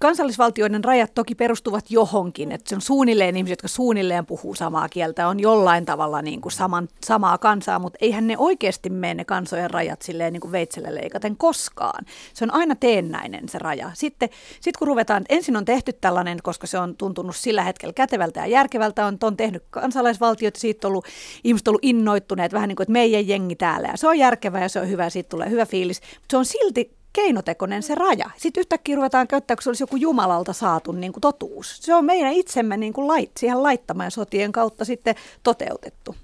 kansallisvaltioiden 0.00 0.84
rajat 0.84 1.14
toki 1.14 1.34
perustuvat 1.34 1.90
johonkin, 1.90 2.52
että 2.52 2.68
se 2.68 2.74
on 2.74 2.80
suunnilleen 2.80 3.36
ihmisiä, 3.36 3.52
jotka 3.52 3.68
suunnilleen 3.68 4.26
puhuu 4.26 4.54
samaa 4.54 4.88
kieltä, 4.88 5.28
on 5.28 5.40
jollain 5.40 5.86
tavalla 5.86 6.22
niin 6.22 6.40
kuin 6.40 6.52
saman, 6.52 6.88
samaa 7.04 7.38
kansaa, 7.38 7.78
mutta 7.78 7.98
eihän 8.00 8.26
ne 8.26 8.38
oikeasti 8.38 8.90
mene 8.90 9.22
ne 9.22 9.24
kansojen 9.24 9.70
rajat 9.70 10.02
silleen 10.02 10.32
niin 10.32 10.40
kuin 10.40 10.52
veitsellä 10.52 10.94
leikaten 10.94 11.36
koskaan. 11.36 12.04
Se 12.34 12.44
on 12.44 12.54
aina 12.54 12.74
teennäinen 12.74 13.48
se 13.48 13.58
raja. 13.58 13.90
Sitten 13.94 14.28
sit 14.60 14.76
kun 14.76 14.88
ruvetaan, 14.88 15.24
ensin 15.28 15.56
on 15.56 15.64
tehty 15.64 15.92
tällainen, 15.92 16.38
koska 16.42 16.66
se 16.66 16.78
on 16.78 16.96
tuntunut 16.96 17.36
sillä 17.36 17.62
hetkellä 17.62 17.92
kätevältä 17.92 18.40
ja 18.40 18.46
järkevältä, 18.46 19.06
on, 19.06 19.18
on 19.22 19.36
tehnyt 19.36 19.64
kansalaisvaltiot, 19.70 20.56
siitä 20.56 20.88
on 20.88 20.90
ollut, 20.90 21.06
ihmiset 21.44 21.68
on 21.68 21.72
ollut 21.72 21.84
innoittuneet 21.84 22.52
vähän 22.52 22.68
niin 22.68 22.76
kuin, 22.76 22.84
että 22.84 22.92
meidän 22.92 23.28
jengi 23.28 23.56
täällä, 23.56 23.88
ja 23.88 23.96
se 23.96 24.08
on 24.08 24.18
järkevää 24.18 24.62
ja 24.62 24.68
se 24.68 24.80
on 24.80 24.88
hyvä, 24.88 25.10
siitä 25.10 25.28
tulee 25.28 25.50
hyvä 25.50 25.66
fiilis, 25.66 26.00
mutta 26.00 26.26
se 26.30 26.36
on 26.36 26.44
silti 26.44 27.01
keinotekoinen 27.12 27.82
se 27.82 27.94
raja. 27.94 28.30
Sitten 28.36 28.60
yhtäkkiä 28.60 28.96
ruvetaan 28.96 29.28
käyttää, 29.28 29.56
kun 29.56 29.62
se 29.62 29.70
olisi 29.70 29.82
joku 29.82 29.96
Jumalalta 29.96 30.52
saatu 30.52 30.92
niin 30.92 31.12
kuin 31.12 31.20
totuus. 31.20 31.78
Se 31.80 31.94
on 31.94 32.04
meidän 32.04 32.32
itsemme 32.32 32.76
niin 32.76 32.92
kuin 32.92 33.08
lait, 33.08 33.30
siihen 33.36 33.62
laittamaan 33.62 34.10
sotien 34.10 34.52
kautta 34.52 34.84
sitten 34.84 35.14
toteutettu. 35.42 36.16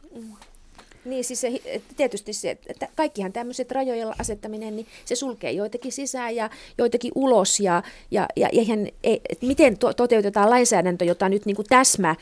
Niin 1.05 1.24
siis 1.24 1.40
se, 1.40 1.53
tietysti 1.96 2.33
se, 2.33 2.59
että 2.66 2.88
kaikkihan 2.96 3.33
tämmöiset 3.33 3.70
rajojen 3.70 4.20
asettaminen, 4.20 4.77
niin 4.77 4.87
se 5.05 5.16
sulkee 5.16 5.53
joitakin 5.53 5.92
sisään 5.92 6.37
ja 6.37 6.51
joitakin 6.79 7.12
ulos. 7.14 7.61
Ja, 7.61 7.83
ja, 8.11 8.29
ja 8.37 8.48
eihän, 8.48 8.88
ei, 9.03 9.20
miten 9.42 9.79
to, 9.79 9.92
toteutetaan 9.92 10.51
lainsäädäntö, 10.51 11.05
jota 11.05 11.29
nyt 11.29 11.46
niin 11.46 11.57
kuin 11.57 11.66
täsmä 11.68 12.16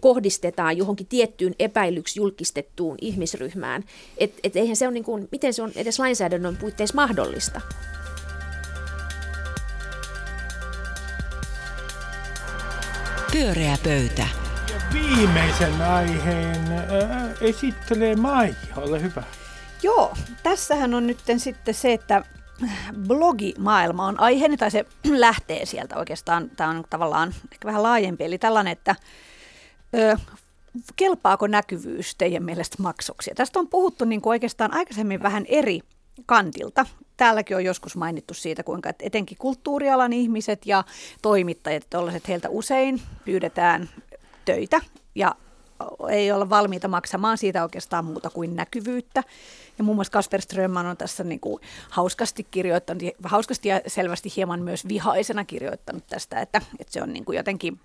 kohdistetaan 0.00 0.76
johonkin 0.76 1.06
tiettyyn 1.06 1.54
epäilyksi 1.58 2.20
julkistettuun 2.20 2.96
ihmisryhmään. 3.00 3.84
Et, 4.18 4.32
et 4.44 4.56
eihän 4.56 4.76
se 4.76 4.88
on 4.88 4.94
niin 4.94 5.04
kuin, 5.04 5.28
miten 5.32 5.54
se 5.54 5.62
on 5.62 5.72
edes 5.76 5.98
lainsäädännön 5.98 6.56
puitteissa 6.56 6.94
mahdollista? 6.94 7.60
Pyöreä 13.34 13.76
pöytä. 13.84 14.26
Ja 14.72 14.80
viimeisen 14.92 15.82
aiheen 15.82 16.72
äh, 16.72 17.30
esittelee 17.40 18.16
Maija, 18.16 18.54
ole 18.76 19.02
hyvä. 19.02 19.22
Joo, 19.82 20.14
tässähän 20.42 20.94
on 20.94 21.06
nyt 21.06 21.18
sitten 21.36 21.74
se, 21.74 21.92
että 21.92 22.24
blogimaailma 23.06 24.06
on 24.06 24.20
aiheeni, 24.20 24.56
tai 24.56 24.70
se 24.70 24.84
lähtee 25.08 25.66
sieltä 25.66 25.96
oikeastaan. 25.96 26.50
Tämä 26.50 26.70
on 26.70 26.84
tavallaan 26.90 27.34
ehkä 27.52 27.66
vähän 27.66 27.82
laajempi, 27.82 28.24
eli 28.24 28.38
tällainen, 28.38 28.72
että 28.72 28.96
ö, 29.94 30.16
kelpaako 30.96 31.46
näkyvyys 31.46 32.14
teidän 32.14 32.42
mielestä 32.42 32.82
maksuksia? 32.82 33.34
Tästä 33.34 33.58
on 33.58 33.68
puhuttu 33.68 34.04
niin 34.04 34.20
kuin 34.20 34.30
oikeastaan 34.30 34.74
aikaisemmin 34.74 35.22
vähän 35.22 35.44
eri 35.48 35.80
kantilta. 36.26 36.86
Täälläkin 37.16 37.56
on 37.56 37.64
joskus 37.64 37.96
mainittu 37.96 38.34
siitä, 38.34 38.62
kuinka 38.62 38.92
etenkin 39.00 39.38
kulttuurialan 39.38 40.12
ihmiset 40.12 40.66
ja 40.66 40.84
toimittajat, 41.22 41.86
tollaiset 41.90 42.28
heiltä 42.28 42.48
usein 42.48 43.02
pyydetään 43.24 43.88
töitä 44.44 44.80
ja 45.14 45.34
ei 46.10 46.32
olla 46.32 46.50
valmiita 46.50 46.88
maksamaan 46.88 47.38
siitä 47.38 47.62
oikeastaan 47.62 48.04
muuta 48.04 48.30
kuin 48.30 48.56
näkyvyyttä. 48.56 49.22
Ja 49.78 49.84
muun 49.84 49.96
muassa 49.96 50.12
Kasper 50.12 50.40
Strömman 50.40 50.86
on 50.86 50.96
tässä 50.96 51.24
niin 51.24 51.40
kuin 51.40 51.62
hauskasti 51.90 52.46
kirjoittanut, 52.50 53.02
hauskasti 53.24 53.68
ja 53.68 53.80
selvästi 53.86 54.32
hieman 54.36 54.62
myös 54.62 54.88
vihaisena 54.88 55.44
kirjoittanut 55.44 56.06
tästä, 56.06 56.40
että, 56.40 56.62
että 56.78 56.92
se 56.92 57.02
on 57.02 57.12
niin 57.12 57.24
kuin 57.24 57.36
jotenkin 57.36 57.80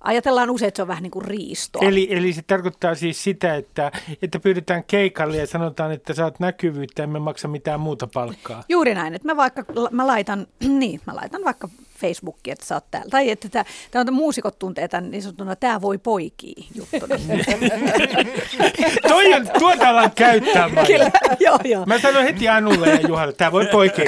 Ajatellaan 0.00 0.50
usein, 0.50 0.68
että 0.68 0.76
se 0.76 0.82
on 0.82 0.88
vähän 0.88 1.02
niin 1.02 1.10
kuin 1.10 1.24
riistoa. 1.24 1.82
Eli, 1.82 2.08
eli 2.10 2.32
se 2.32 2.42
tarkoittaa 2.42 2.94
siis 2.94 3.24
sitä, 3.24 3.54
että, 3.54 3.92
että 4.22 4.40
pyydetään 4.40 4.84
keikalle 4.84 5.36
ja 5.36 5.46
sanotaan, 5.46 5.92
että 5.92 6.14
saat 6.14 6.40
näkyvyyttä, 6.40 7.02
emme 7.02 7.18
maksa 7.18 7.48
mitään 7.48 7.80
muuta 7.80 8.06
palkkaa. 8.06 8.64
Juuri 8.68 8.94
näin, 8.94 9.14
että 9.14 9.28
mä 9.28 9.36
vaikka 9.36 9.64
mä 9.90 10.06
laitan, 10.06 10.46
niin, 10.80 11.00
mä 11.06 11.16
laitan 11.16 11.44
vaikka 11.44 11.68
Facebookiin, 11.98 12.52
että 12.52 12.66
sä 12.66 12.74
oot 12.74 12.90
täällä. 12.90 13.10
Tai 13.10 13.30
että 13.30 13.48
tämä, 13.48 13.64
tämä 13.90 14.04
on, 14.08 14.14
muusikot 14.14 14.58
tuntee 14.58 14.88
tämän 14.88 15.10
niin 15.10 15.22
sanottuna, 15.22 15.56
tämä 15.56 15.80
voi 15.80 15.98
poikii 15.98 16.54
juttuna. 16.74 17.16
Toi 19.08 19.34
on, 19.34 19.48
tuota 19.58 19.90
ollaan 19.90 20.12
käyttää, 20.12 20.70
Kyllä, 20.86 21.10
joo, 21.40 21.58
joo. 21.64 21.86
Mä 21.86 21.98
sanon 21.98 22.22
heti 22.22 22.48
Anulle 22.48 22.88
ja 22.88 23.00
Juhalle, 23.08 23.32
tämä 23.32 23.52
voi 23.52 23.66
poikii. 23.66 24.06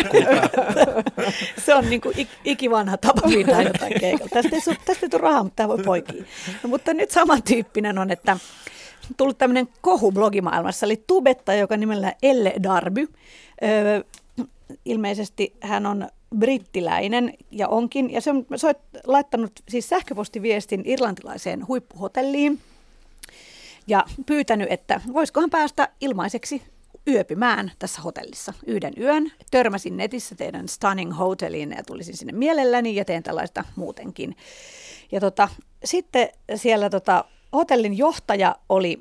Se 1.65 1.75
on 1.75 1.91
niin 1.91 2.01
kuin 2.01 2.19
ik, 2.19 2.29
ikivanha 2.45 2.97
tapa 2.97 3.29
pitää 3.29 3.63
jotain 3.63 4.01
keikalla. 4.01 4.31
Tästä 4.33 4.57
ei, 4.57 4.77
tästä 4.85 5.07
ei 5.07 5.11
tule 5.11 5.23
rahaa, 5.23 5.43
mutta 5.43 5.57
tämä 5.57 5.69
voi 5.69 5.79
poikii. 5.85 6.27
No, 6.63 6.69
mutta 6.69 6.95
nyt 6.95 7.11
samantyyppinen 7.11 7.99
on, 7.99 8.11
että 8.11 8.37
tullut 9.17 9.39
tämmöinen 9.39 9.69
kohu 9.81 10.13
blogimaailmassa, 10.13 10.87
eli 10.87 11.05
tubetta, 11.07 11.55
joka 11.55 11.77
nimellä 11.77 12.15
Elle 12.23 12.55
Darby. 12.63 13.09
Öö, 13.63 14.03
ilmeisesti 14.85 15.53
hän 15.61 15.87
on 15.87 16.09
brittiläinen 16.39 17.35
ja 17.51 17.69
onkin, 17.69 18.11
ja 18.11 18.21
se 18.21 18.31
on 18.31 18.47
soit, 18.57 18.79
laittanut 19.05 19.53
siis 19.69 19.89
sähköpostiviestin 19.89 20.83
irlantilaiseen 20.85 21.69
huippuhotelliin 21.69 22.61
ja 23.87 24.05
pyytänyt, 24.27 24.69
että 24.71 25.01
voisikohan 25.13 25.51
päästä 25.51 25.89
ilmaiseksi 26.01 26.63
yöpymään 27.09 27.73
tässä 27.79 28.03
hotellissa 28.03 28.53
yhden 28.67 28.93
yön. 28.99 29.33
Törmäsin 29.51 29.97
netissä 29.97 30.35
teidän 30.35 30.69
Stunning 30.69 31.19
Hoteliin 31.19 31.75
ja 31.77 31.83
tulisin 31.87 32.17
sinne 32.17 32.33
mielelläni 32.33 32.95
ja 32.95 33.05
teen 33.05 33.23
tällaista 33.23 33.65
muutenkin. 33.77 34.37
Ja 35.13 35.21
tota, 35.21 35.49
sitten 35.85 36.29
siellä 36.55 36.91
tota, 36.91 37.25
hotellin 37.53 37.99
johtaja 37.99 38.57
oli 38.69 38.99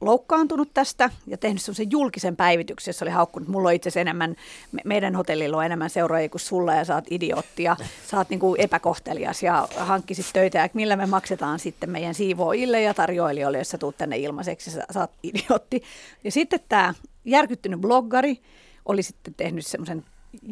loukkaantunut 0.00 0.68
tästä 0.74 1.10
ja 1.26 1.36
tehnyt 1.36 1.62
semmoisen 1.62 1.90
julkisen 1.90 2.36
päivityksen, 2.36 2.88
jossa 2.90 3.04
oli 3.04 3.12
haukkunut, 3.12 3.48
mulla 3.48 3.68
on 3.68 3.74
itse 3.74 3.88
asiassa 3.88 4.00
enemmän, 4.00 4.36
meidän 4.84 5.14
hotellilla 5.14 5.56
on 5.56 5.64
enemmän 5.64 5.90
seuraajia 5.90 6.28
kuin 6.28 6.40
sulla 6.40 6.74
ja 6.74 6.84
saat 6.84 7.04
idiootti 7.10 7.62
ja 7.62 7.76
saat 8.06 8.30
niin 8.30 8.40
kuin 8.40 8.60
epäkohtelias 8.60 9.42
ja 9.42 9.68
hankkisit 9.76 10.26
töitä 10.32 10.58
ja 10.58 10.68
millä 10.74 10.96
me 10.96 11.06
maksetaan 11.06 11.58
sitten 11.58 11.90
meidän 11.90 12.14
siivoojille 12.14 12.82
ja 12.82 12.94
tarjoilijoille, 12.94 13.58
jos 13.58 13.70
sä 13.70 13.78
tuut 13.78 13.96
tänne 13.96 14.16
ilmaiseksi, 14.16 14.70
sä 14.70 14.86
saat 14.90 15.10
idiootti. 15.22 15.82
Ja 16.24 16.32
sitten 16.32 16.60
tämä 16.68 16.94
järkyttynyt 17.24 17.80
bloggari 17.80 18.40
oli 18.84 19.02
sitten 19.02 19.34
tehnyt 19.34 19.66
semmoisen 19.66 20.04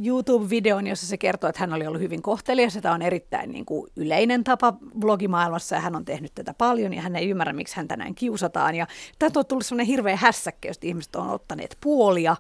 YouTube-videon, 0.05 0.87
jossa 0.87 1.07
se 1.07 1.17
kertoo, 1.17 1.51
että 1.51 1.61
hän 1.61 1.73
oli 1.73 1.87
ollut 1.87 2.01
hyvin 2.01 2.23
kohtelias. 2.23 2.79
Tämä 2.83 2.95
on 2.95 3.03
erittäin 3.03 3.53
niin 3.53 3.65
kuin 3.65 3.91
yleinen 3.97 4.45
tapa 4.45 4.73
blogimaailmassa 4.99 5.75
ja 5.75 5.81
hän 5.81 5.97
on 5.97 6.05
tehnyt 6.05 6.35
tätä 6.35 6.55
paljon 6.59 6.95
ja 6.95 7.03
hän 7.03 7.17
ei 7.17 7.31
ymmärrä, 7.31 7.53
miksi 7.53 7.77
häntä 7.77 7.97
näin 7.97 8.15
kiusataan. 8.15 8.75
Ja 8.75 8.87
tästä 9.19 9.39
on 9.39 9.47
tullut 9.47 9.67
sellainen 9.67 9.87
hirveä 9.87 10.17
hässäkkä, 10.17 10.69
josta 10.69 10.87
ihmiset 10.87 11.17
on 11.17 11.31
ottaneet 11.31 11.77
puolia. 11.81 12.37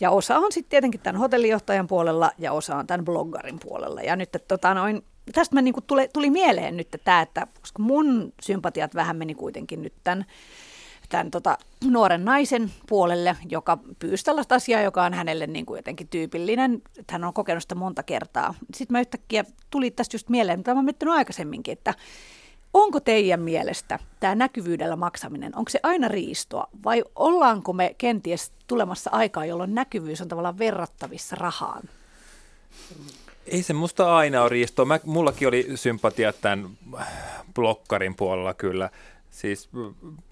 Ja 0.00 0.10
osa 0.10 0.38
on 0.38 0.52
sitten 0.52 0.70
tietenkin 0.70 1.00
tämän 1.00 1.20
hotellijohtajan 1.20 1.86
puolella 1.86 2.32
ja 2.38 2.52
osa 2.52 2.76
on 2.76 2.86
tämän 2.86 3.04
bloggarin 3.04 3.58
puolella. 3.60 4.00
Ja 4.00 4.16
nyt 4.16 4.36
että, 4.36 4.48
tota, 4.48 4.74
noin, 4.74 5.02
tästä 5.32 5.54
mä 5.54 5.62
niin 5.62 5.74
kuin 5.74 5.84
tuli, 5.86 6.08
tuli 6.12 6.30
mieleen 6.30 6.76
nyt 6.76 6.88
tämä, 7.04 7.20
että 7.20 7.46
koska 7.60 7.82
mun 7.82 8.32
sympatiat 8.42 8.94
vähän 8.94 9.16
meni 9.16 9.34
kuitenkin 9.34 9.82
nyt 9.82 9.94
tämän 10.04 10.24
tämän 11.10 11.30
tota, 11.30 11.58
nuoren 11.84 12.24
naisen 12.24 12.72
puolelle, 12.88 13.36
joka 13.48 13.78
pyysi 13.98 14.24
tällaista 14.24 14.54
asiaa, 14.54 14.80
joka 14.80 15.04
on 15.04 15.14
hänelle 15.14 15.46
niin 15.46 15.66
kuin 15.66 15.78
jotenkin 15.78 16.08
tyypillinen, 16.08 16.82
että 16.98 17.12
hän 17.14 17.24
on 17.24 17.34
kokenut 17.34 17.62
sitä 17.62 17.74
monta 17.74 18.02
kertaa. 18.02 18.54
Sitten 18.74 18.94
mä 18.94 19.00
yhtäkkiä 19.00 19.44
tuli 19.70 19.90
tästä 19.90 20.14
just 20.14 20.28
mieleen, 20.28 20.58
mitä 20.58 20.74
mä 20.74 20.82
miettinyt 20.82 21.14
aikaisemminkin, 21.14 21.72
että 21.72 21.94
onko 22.74 23.00
teidän 23.00 23.40
mielestä 23.40 23.98
tämä 24.20 24.34
näkyvyydellä 24.34 24.96
maksaminen, 24.96 25.56
onko 25.56 25.68
se 25.68 25.80
aina 25.82 26.08
riistoa 26.08 26.68
vai 26.84 27.04
ollaanko 27.16 27.72
me 27.72 27.94
kenties 27.98 28.52
tulemassa 28.66 29.10
aikaa, 29.12 29.44
jolloin 29.44 29.74
näkyvyys 29.74 30.20
on 30.20 30.28
tavallaan 30.28 30.58
verrattavissa 30.58 31.36
rahaan? 31.36 31.82
Ei 33.46 33.62
se 33.62 33.72
musta 33.72 34.16
aina 34.16 34.42
ole 34.42 34.48
riistoa. 34.48 34.84
Mä, 34.84 35.00
mullakin 35.04 35.48
oli 35.48 35.66
sympatia 35.74 36.32
tämän 36.32 36.70
blokkarin 37.54 38.14
puolella 38.14 38.54
kyllä. 38.54 38.90
Siis 39.30 39.68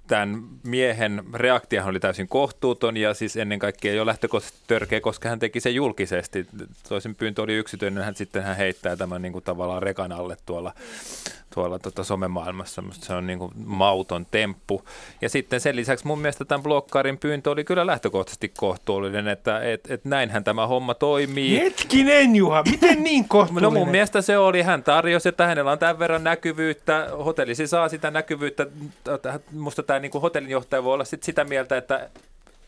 tämän 0.09 0.43
miehen 0.63 1.23
reaktiohan 1.35 1.91
oli 1.91 2.01
täysin 2.01 2.29
kohtuuton 2.29 2.97
ja 2.97 3.15
siis 3.15 3.37
ennen 3.37 3.59
kaikkea 3.59 3.95
jo 3.95 4.07
lähtökohtaisesti 4.07 4.63
törkeä, 4.67 5.01
koska 5.01 5.29
hän 5.29 5.39
teki 5.39 5.61
sen 5.61 5.75
julkisesti. 5.75 6.47
Toisin 6.89 7.15
pyyntö 7.15 7.43
oli 7.43 7.55
yksityinen, 7.55 8.05
hän 8.05 8.15
sitten 8.15 8.43
hän 8.43 8.57
heittää 8.57 8.97
tämän 8.97 9.23
niin 9.23 9.33
kuin 9.33 9.45
tavallaan 9.45 9.83
rekan 9.83 10.13
alle 10.13 10.37
tuolla, 10.47 10.73
tuolla 11.55 11.79
tota 11.79 12.05
somemaailmassa. 12.05 12.83
Musta 12.83 13.07
se 13.07 13.15
on 13.15 13.27
niin 13.27 13.39
kuin 13.39 13.53
mauton 13.65 14.27
temppu. 14.31 14.83
Ja 15.21 15.29
sitten 15.29 15.61
sen 15.61 15.77
lisäksi 15.77 16.07
mun 16.07 16.21
mielestä 16.21 16.45
tämän 16.45 16.63
blokkaarin 16.63 17.19
pyyntö 17.19 17.51
oli 17.51 17.65
kyllä 17.65 17.87
lähtökohtaisesti 17.87 18.53
kohtuullinen, 18.57 19.29
että 19.29 19.61
et, 19.61 19.91
et 19.91 20.05
näinhän 20.05 20.45
tämä 20.45 20.67
homma 20.67 20.95
toimii. 20.95 21.59
Hetkinen 21.59 22.37
Juha, 22.37 22.63
miten 22.71 23.05
niin 23.05 23.29
kohtuullinen? 23.29 23.73
No 23.73 23.79
mun 23.81 23.89
mielestä 23.89 24.23
se 24.23 24.39
oli, 24.39 24.63
hän 24.63 24.83
tarjosi, 24.83 25.29
että 25.29 25.47
hänellä 25.47 25.73
on 25.73 25.79
tämän 25.79 25.99
verran 25.99 26.25
näkyvyyttä, 26.25 27.09
hotellisi 27.25 27.67
saa 27.67 27.89
sitä 27.89 28.11
näkyvyyttä, 28.11 28.67
musta 29.53 29.83
tämä 29.83 29.98
niin 29.99 30.11
kuin 30.11 30.23
hotellinjohtaja 30.23 30.85
voi 30.85 30.95
olla 30.95 31.05
sit 31.05 31.23
sitä 31.23 31.45
mieltä, 31.45 31.77
että 31.77 32.11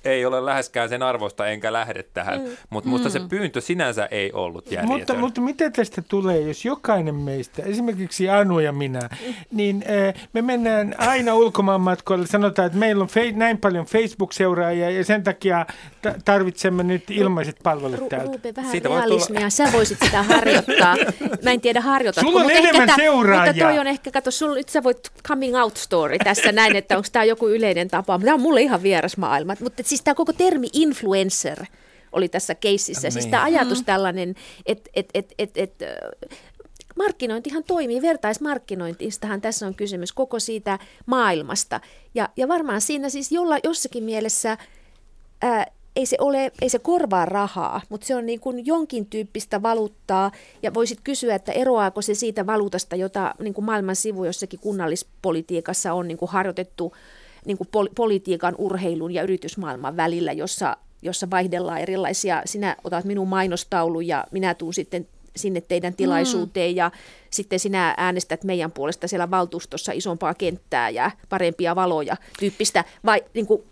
ei 0.04 0.26
ole 0.26 0.44
läheskään 0.44 0.88
sen 0.88 1.02
arvosta, 1.02 1.46
enkä 1.46 1.72
lähde 1.72 2.02
tähän. 2.02 2.40
Mm. 2.40 2.48
Mutta 2.70 2.90
musta 2.90 3.08
mm. 3.08 3.12
se 3.12 3.20
pyyntö 3.28 3.60
sinänsä 3.60 4.06
ei 4.10 4.32
ollut 4.32 4.70
järjetön. 4.70 4.98
Mutta, 4.98 5.14
mutta 5.14 5.40
mitä 5.40 5.70
tästä 5.70 6.02
tulee, 6.02 6.40
jos 6.40 6.64
jokainen 6.64 7.14
meistä, 7.14 7.62
esimerkiksi 7.62 8.28
Anu 8.28 8.58
ja 8.58 8.72
minä, 8.72 9.08
niin 9.52 9.84
äh, 10.08 10.28
me 10.32 10.42
mennään 10.42 10.94
aina 10.98 11.34
ulkomaanmatkoille, 11.34 12.26
sanotaan, 12.26 12.66
että 12.66 12.78
meillä 12.78 13.02
on 13.02 13.08
fe- 13.08 13.36
näin 13.36 13.58
paljon 13.58 13.86
Facebook-seuraajia 13.86 14.90
ja 14.90 15.04
sen 15.04 15.22
takia 15.22 15.66
ta- 16.02 16.14
tarvitsemme 16.24 16.82
nyt 16.82 17.10
ilmaiset 17.10 17.56
palvelut 17.62 18.08
täältä. 18.08 18.26
Ruupe, 18.26 18.52
vähän 18.56 18.70
Siitä 18.70 18.88
realismia, 18.88 19.38
tulla... 19.38 19.50
sä 19.50 19.68
voisit 19.72 19.98
sitä 20.04 20.22
harjoittaa. 20.22 20.96
Mä 21.44 21.50
en 21.50 21.60
tiedä 21.60 21.80
harjoitatko. 21.80 22.30
Sulla 22.30 22.44
on 22.44 22.50
enemmän 22.50 22.88
ehkä 22.88 22.96
seuraajia. 22.96 23.52
Mutta 23.52 23.64
toi 23.64 23.78
on 23.78 23.86
ehkä, 23.86 24.10
kato, 24.10 24.30
sul, 24.30 24.54
nyt 24.54 24.68
sä 24.68 24.82
voit 24.82 25.10
coming 25.28 25.56
out 25.56 25.76
story 25.76 26.18
tässä 26.18 26.52
näin, 26.52 26.76
että 26.76 26.96
onko 26.96 27.08
tämä 27.12 27.24
joku 27.24 27.48
yleinen 27.48 27.88
tapa. 27.88 28.18
Tämä 28.18 28.34
on 28.34 28.40
mulle 28.40 28.62
ihan 28.62 28.82
vieras 28.82 29.16
maailma. 29.16 29.54
Mutta 29.60 29.82
siis 29.90 30.02
tämä 30.02 30.14
koko 30.14 30.32
termi 30.32 30.68
influencer 30.72 31.64
oli 32.12 32.28
tässä 32.28 32.54
keississä. 32.54 33.08
Niin. 33.08 33.12
Siis 33.12 33.26
tämä 33.26 33.42
ajatus 33.42 33.78
mm. 33.78 33.84
tällainen, 33.84 34.34
että 34.66 34.90
et, 34.94 35.10
et, 35.14 35.34
et, 35.38 35.50
et, 35.56 35.74
markkinointihan 36.96 37.64
toimii, 37.64 38.02
vertaismarkkinointistahan 38.02 39.40
tässä 39.40 39.66
on 39.66 39.74
kysymys 39.74 40.12
koko 40.12 40.38
siitä 40.38 40.78
maailmasta. 41.06 41.80
Ja, 42.14 42.28
ja 42.36 42.48
varmaan 42.48 42.80
siinä 42.80 43.08
siis 43.08 43.32
jolla, 43.32 43.58
jossakin 43.64 44.04
mielessä 44.04 44.58
ää, 45.42 45.66
ei 45.96 46.06
se, 46.06 46.16
ole, 46.20 46.52
ei 46.62 46.68
se 46.68 46.78
korvaa 46.78 47.26
rahaa, 47.26 47.80
mutta 47.88 48.06
se 48.06 48.14
on 48.14 48.26
niin 48.26 48.40
kuin 48.40 48.66
jonkin 48.66 49.06
tyyppistä 49.06 49.62
valuuttaa. 49.62 50.30
Ja 50.62 50.74
voisit 50.74 50.98
kysyä, 51.04 51.34
että 51.34 51.52
eroaako 51.52 52.02
se 52.02 52.14
siitä 52.14 52.46
valuutasta, 52.46 52.96
jota 52.96 53.34
niin 53.38 53.54
kuin 53.54 53.64
maailman 53.64 53.96
sivu 53.96 54.24
jossakin 54.24 54.60
kunnallispolitiikassa 54.60 55.92
on 55.92 56.08
niin 56.08 56.18
kuin 56.18 56.30
harjoitettu 56.30 56.94
niin 57.46 57.58
kuin 57.58 57.68
pol- 57.72 57.92
politiikan, 57.94 58.54
urheilun 58.58 59.14
ja 59.14 59.22
yritysmaailman 59.22 59.96
välillä, 59.96 60.32
jossa, 60.32 60.76
jossa 61.02 61.30
vaihdellaan 61.30 61.80
erilaisia, 61.80 62.42
sinä 62.44 62.76
otat 62.84 63.04
minun 63.04 63.28
mainostaulun 63.28 64.06
ja 64.06 64.24
minä 64.30 64.54
tuun 64.54 64.74
sitten 64.74 65.08
sinne 65.36 65.60
teidän 65.60 65.94
tilaisuuteen 65.94 66.72
mm. 66.72 66.76
ja 66.76 66.90
sitten 67.30 67.60
sinä 67.60 67.94
äänestät 67.96 68.44
meidän 68.44 68.72
puolesta 68.72 69.08
siellä 69.08 69.30
valtuustossa 69.30 69.92
isompaa 69.92 70.34
kenttää 70.34 70.90
ja 70.90 71.10
parempia 71.28 71.76
valoja 71.76 72.16
tyyppistä, 72.38 72.84
vai 73.04 73.24
niin 73.34 73.46
kuin 73.46 73.62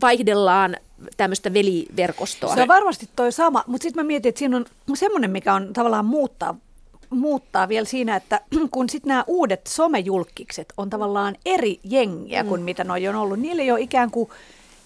vaihdellaan 0.00 0.76
tämmöistä 1.16 1.52
veliverkostoa. 1.52 2.54
Se 2.54 2.62
on 2.62 2.68
varmasti 2.68 3.08
toi 3.16 3.32
sama, 3.32 3.64
mutta 3.66 3.82
sitten 3.82 4.04
mä 4.04 4.06
mietin, 4.06 4.28
että 4.28 4.38
siinä 4.38 4.56
on 4.56 4.66
semmoinen, 4.94 5.30
mikä 5.30 5.54
on 5.54 5.72
tavallaan 5.72 6.04
muuttaa 6.04 6.58
muuttaa 7.10 7.68
vielä 7.68 7.86
siinä, 7.86 8.16
että 8.16 8.40
kun 8.70 8.88
sitten 8.88 9.08
nämä 9.08 9.24
uudet 9.26 9.66
somejulkikset 9.66 10.72
on 10.76 10.90
tavallaan 10.90 11.36
eri 11.44 11.80
jengiä 11.84 12.44
kuin 12.44 12.60
mm. 12.60 12.64
mitä 12.64 12.84
noi 12.84 13.08
on 13.08 13.16
ollut, 13.16 13.40
niille 13.40 13.62
ei 13.62 13.70
ole 13.72 13.80
ikään 13.80 14.10
kuin 14.10 14.30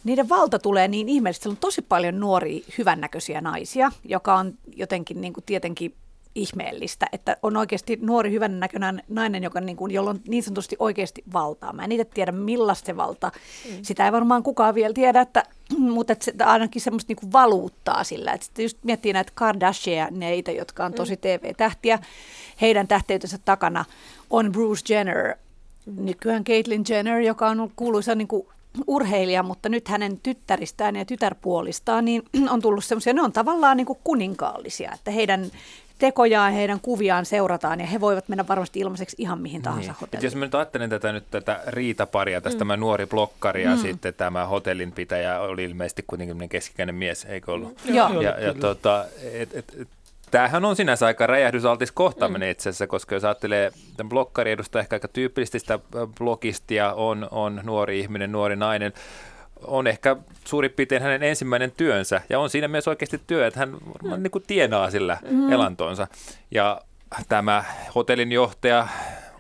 niiden 0.05 0.29
valta 0.29 0.59
tulee 0.59 0.89
niin 0.89 1.09
ihmeellisesti. 1.09 1.49
on 1.49 1.57
tosi 1.57 1.83
paljon 1.83 2.21
nuoria, 2.21 2.65
hyvännäköisiä 2.79 3.41
naisia, 3.41 3.93
joka 4.05 4.35
on 4.35 4.55
jotenkin 4.77 5.21
niin 5.21 5.33
kuin 5.33 5.45
tietenkin 5.45 5.95
ihmeellistä, 6.35 7.07
että 7.13 7.37
on 7.43 7.57
oikeasti 7.57 7.99
nuori 8.03 8.31
hyvän 8.31 8.61
näköinen 8.61 9.03
nainen, 9.09 9.43
joka 9.43 9.61
niin 9.61 9.77
kuin, 9.77 9.93
jolla 9.93 10.11
on 10.11 10.21
niin 10.29 10.43
sanotusti 10.43 10.77
oikeasti 10.79 11.25
valtaa. 11.33 11.73
Mä 11.73 11.85
en 11.85 11.93
itse 11.93 12.05
tiedä 12.05 12.33
millaista 12.33 12.87
se 12.87 12.97
valta. 12.97 13.33
Mm. 13.71 13.79
Sitä 13.83 14.05
ei 14.05 14.13
varmaan 14.13 14.43
kukaan 14.43 14.75
vielä 14.75 14.95
tiedä, 14.95 15.21
että, 15.21 15.43
mutta 15.95 16.13
että 16.13 16.25
se, 16.25 16.35
ainakin 16.45 16.83
semmoista 16.83 17.11
niin 17.11 17.17
kuin 17.17 17.33
valuuttaa 17.33 18.05
sillä. 18.05 18.33
Että 18.33 18.45
sitten 18.45 18.63
just 18.63 18.79
miettii 18.83 19.13
näitä 19.13 19.33
Kardashianeita, 19.35 20.51
jotka 20.51 20.85
on 20.85 20.93
tosi 20.93 21.15
mm. 21.15 21.21
TV-tähtiä. 21.21 21.99
Heidän 22.61 22.89
tähteytensä 22.89 23.39
takana 23.45 23.85
on 24.31 24.53
Bruce 24.53 24.95
Jenner, 24.95 25.37
mm. 25.87 26.05
nykyään 26.05 26.45
Caitlyn 26.45 26.85
Jenner, 26.89 27.21
joka 27.21 27.49
on 27.49 27.73
kuuluisa 27.77 28.15
niin 28.15 28.29
kuin 28.29 28.47
urheilija, 28.87 29.43
mutta 29.43 29.69
nyt 29.69 29.89
hänen 29.89 30.21
tyttäristään 30.23 30.97
ja 30.97 31.05
tytärpuolistaan 31.05 32.05
niin 32.05 32.23
on 32.53 32.63
tullut 32.63 32.85
semmoisia, 32.85 33.13
ne 33.13 33.23
on 33.23 33.33
tavallaan 33.33 33.77
niin 33.77 33.87
kuin 33.87 33.99
kuninkaallisia, 34.05 34.93
että 34.95 35.11
heidän 35.11 35.51
tekojaan, 36.03 36.53
heidän 36.53 36.81
kuviaan 36.81 37.27
seurataan 37.27 37.81
ja 37.81 37.87
he 37.87 38.01
voivat 38.01 38.29
mennä 38.29 38.45
varmasti 38.49 38.81
ilmaiseksi 38.81 39.17
ihan 39.19 39.41
mihin 39.41 39.63
tahansa 39.63 39.91
niin. 39.91 40.01
hotelliin. 40.01 40.25
Jos 40.27 40.35
mä 40.35 40.45
nyt 40.45 40.55
ajattelen 40.55 40.91
tätä 40.91 41.13
nyt 41.13 41.25
tätä 41.31 41.61
riitaparia, 41.67 42.41
tästä 42.41 42.57
mm. 42.57 42.59
tämä 42.59 42.77
nuori 42.77 43.07
blokkari 43.07 43.63
ja 43.63 43.77
mm. 43.77 43.83
sitten 43.83 44.15
tämä 44.15 44.47
hotellinpitäjä 44.47 45.41
oli 45.41 45.65
ilmeisesti 45.65 46.05
kuitenkin 46.07 46.49
keskikäinen 46.49 46.95
mies, 46.95 47.25
eikö 47.25 47.53
ollut? 47.53 47.79
Mm. 47.89 47.95
Joo. 47.95 48.21
Ja, 48.21 48.31
ja, 48.31 48.41
ja 48.41 48.55
tota, 48.55 49.05
et, 49.33 49.55
et, 49.55 49.75
et, 49.81 49.89
Tämähän 50.31 50.65
on 50.65 50.77
sinänsä 50.77 51.07
aika 51.07 51.27
räjähdysaltis 51.27 51.93
kohtaaminen 51.93 52.49
mm. 52.49 52.51
itse 52.51 52.69
asiassa, 52.69 52.87
koska 52.87 53.15
jos 53.15 53.25
ajattelee, 53.25 53.73
tämän 53.97 54.09
blokkari 54.09 54.51
edustaa 54.51 54.81
ehkä 54.81 54.97
aika 54.97 55.09
tyypillistä 55.09 55.79
blogistia, 56.19 56.93
on, 56.93 57.29
on 57.31 57.61
nuori 57.65 58.01
ihminen, 58.01 58.33
nuori 58.33 58.57
nainen, 58.57 58.93
on 59.65 59.87
ehkä 59.87 60.17
suurin 60.45 60.71
piirtein 60.71 61.03
hänen 61.03 61.23
ensimmäinen 61.23 61.73
työnsä, 61.77 62.21
ja 62.29 62.41
on 62.41 62.51
siinä 62.51 62.69
myös 62.69 62.89
oikeasti 62.89 63.21
työ, 63.27 63.47
että 63.47 63.61
hän 63.61 63.73
varmaan 63.73 64.23
niin 64.23 64.31
kuin 64.31 64.45
tienaa 64.47 64.91
sillä 64.91 65.19
mm. 65.31 65.53
elantonsa. 65.53 66.07
Ja 66.51 66.81
tämä 67.29 67.65
hotellin 67.95 68.33
johtaja 68.33 68.89